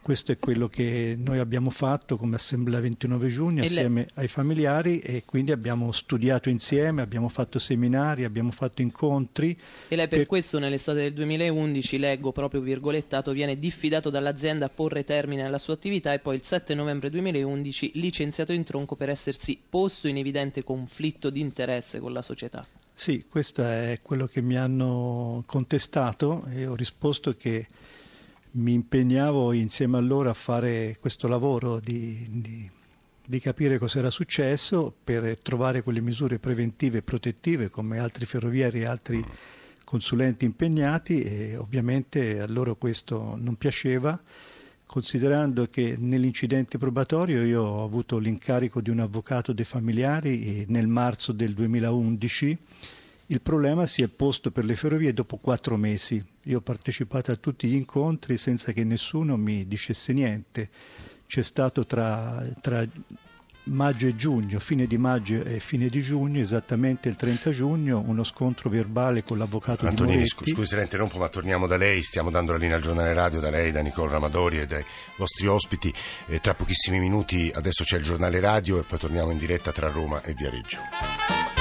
Questo 0.08 0.32
è 0.32 0.39
quello 0.39 0.70
che 0.70 1.17
noi 1.20 1.38
abbiamo 1.38 1.70
fatto 1.70 2.15
come 2.15 2.36
Assemblea 2.36 2.80
29 2.80 3.28
giugno 3.28 3.62
assieme 3.62 4.08
ai 4.13 4.30
familiari 4.30 5.00
e 5.00 5.24
quindi 5.26 5.52
abbiamo 5.52 5.91
studiato 5.91 6.48
insieme, 6.48 7.02
abbiamo 7.02 7.28
fatto 7.28 7.60
seminari, 7.60 8.24
abbiamo 8.24 8.52
fatto 8.52 8.82
incontri. 8.82 9.50
E 9.89 9.98
lei 9.98 10.08
per 10.08 10.20
Per- 10.20 10.28
questo 10.28 10.60
nell'estate 10.60 11.02
del 11.02 11.12
2011, 11.12 12.00
leggo 12.00 12.32
proprio 12.32 12.62
virgolettato, 12.62 13.34
viene 13.34 13.60
diffidato 13.60 14.10
dall'azienda 14.10 14.67
a 14.67 14.70
porre 14.74 15.04
termine 15.04 15.43
alla 15.43 15.58
sua 15.58 15.74
attività 15.74 16.13
e 16.13 16.20
poi 16.20 16.36
il 16.36 16.43
7 16.43 16.74
novembre 16.74 17.10
2011 17.10 17.91
licenziato 17.96 18.54
in 18.54 18.63
tronco 18.63 18.96
per 18.96 19.10
essersi 19.10 19.60
posto 19.70 20.08
in 20.08 20.15
evidente 20.15 20.63
conflitto 20.63 21.30
di 21.30 21.41
interesse 21.41 22.00
con 22.00 22.13
la 22.13 22.22
società. 22.22 22.65
Sì, 22.93 23.26
questo 23.28 23.62
è 23.62 24.00
quello 24.02 24.26
che 24.28 24.39
mi 24.39 24.56
hanno 24.56 25.43
contestato 25.46 26.46
e 26.50 26.65
ho 26.65 26.76
risposto 26.76 27.36
che 27.36 27.67
mi 28.53 28.73
impegnavo 28.73 29.53
insieme 29.53 29.97
a 29.97 30.01
loro 30.01 30.29
a 30.29 30.33
fare 30.33 30.97
questo 30.99 31.27
lavoro 31.27 31.79
di, 31.79 32.25
di- 32.29 32.69
di 33.25 33.39
capire 33.41 33.77
cosa 33.77 33.99
era 33.99 34.10
successo 34.10 34.93
per 35.03 35.38
trovare 35.39 35.83
quelle 35.83 35.99
misure 35.99 36.39
preventive 36.39 36.99
e 36.99 37.01
protettive 37.01 37.69
come 37.69 37.99
altri 37.99 38.25
ferrovieri 38.25 38.79
e 38.81 38.86
altri 38.86 39.23
consulenti 39.83 40.45
impegnati 40.45 41.21
e 41.23 41.57
ovviamente 41.57 42.39
a 42.39 42.47
loro 42.47 42.75
questo 42.75 43.36
non 43.38 43.55
piaceva 43.55 44.19
considerando 44.88 45.67
che 45.69 45.95
nell'incidente 45.99 46.77
probatorio 46.77 47.43
io 47.43 47.62
ho 47.62 47.83
avuto 47.83 48.17
l'incarico 48.17 48.79
di 48.79 48.89
un 48.89 48.99
avvocato 49.01 49.51
dei 49.51 49.65
familiari 49.65 50.63
nel 50.69 50.88
marzo 50.88 51.33
del 51.33 51.53
2011, 51.53 52.57
il 53.28 53.42
problema 53.42 53.86
si 53.86 54.04
è 54.04 54.08
posto 54.08 54.52
per 54.52 54.63
le 54.63 54.76
ferrovie 54.76 55.13
dopo 55.13 55.38
quattro 55.38 55.76
mesi. 55.76 56.24
Io 56.44 56.60
ho 56.60 56.62
partecipato 56.62 57.32
a 57.32 57.36
tutti 57.36 57.68
gli 57.68 57.76
incontri 57.76 58.38
senza 58.38 58.72
che 58.72 58.84
nessuno 58.84 59.36
mi 59.36 59.68
dicesse 59.68 60.13
niente. 60.13 60.70
C'è 61.28 61.42
stato 61.42 61.86
tra, 61.86 62.42
tra 62.62 62.88
maggio 63.63 64.08
e 64.08 64.16
giugno, 64.16 64.60
fine 64.60 64.88
di 64.88 64.98
maggio 64.98 65.44
e 65.44 65.60
fine 65.60 65.90
di 65.90 66.00
giugno, 66.00 66.40
esattamente 66.40 67.10
il 67.10 67.18
30 67.18 67.50
giugno, 67.50 68.02
uno 68.06 68.24
scontro 68.24 68.70
verbale 68.70 69.24
con 69.24 69.38
l'avvocato 69.38 69.82
di 69.82 69.90
Antonini, 69.90 70.16
Moretti. 70.16 70.32
scu- 70.32 70.48
scusi 70.48 70.70
se 70.70 70.76
la 70.78 70.84
interrompo, 70.84 71.18
ma 71.18 71.28
torniamo 71.28 71.68
da 71.68 71.76
lei, 71.76 72.02
stiamo 72.02 72.30
dando 72.30 72.54
la 72.54 72.58
linea 72.58 72.78
al 72.78 72.82
giornale 72.82 73.13
radio, 73.13 73.42
da 73.42 73.50
lei, 73.50 73.74
da 73.74 73.82
Nicolo 73.82 74.10
Ramadori 74.10 74.60
e 74.60 74.68
dai 74.68 74.86
vostri 75.18 75.48
ospiti. 75.48 75.94
Eh, 76.28 76.40
tra 76.40 76.54
pochissimi 76.54 77.00
minuti 77.00 77.52
adesso 77.54 77.84
c'è 77.84 77.98
il 77.98 78.04
giornale 78.04 78.40
radio 78.40 78.80
e 78.80 78.84
poi 78.84 79.00
torniamo 79.00 79.32
in 79.32 79.38
diretta 79.38 79.74
tra 79.74 79.90
Roma 79.90 80.22
e 80.22 80.34
Viareggio. 80.34 81.57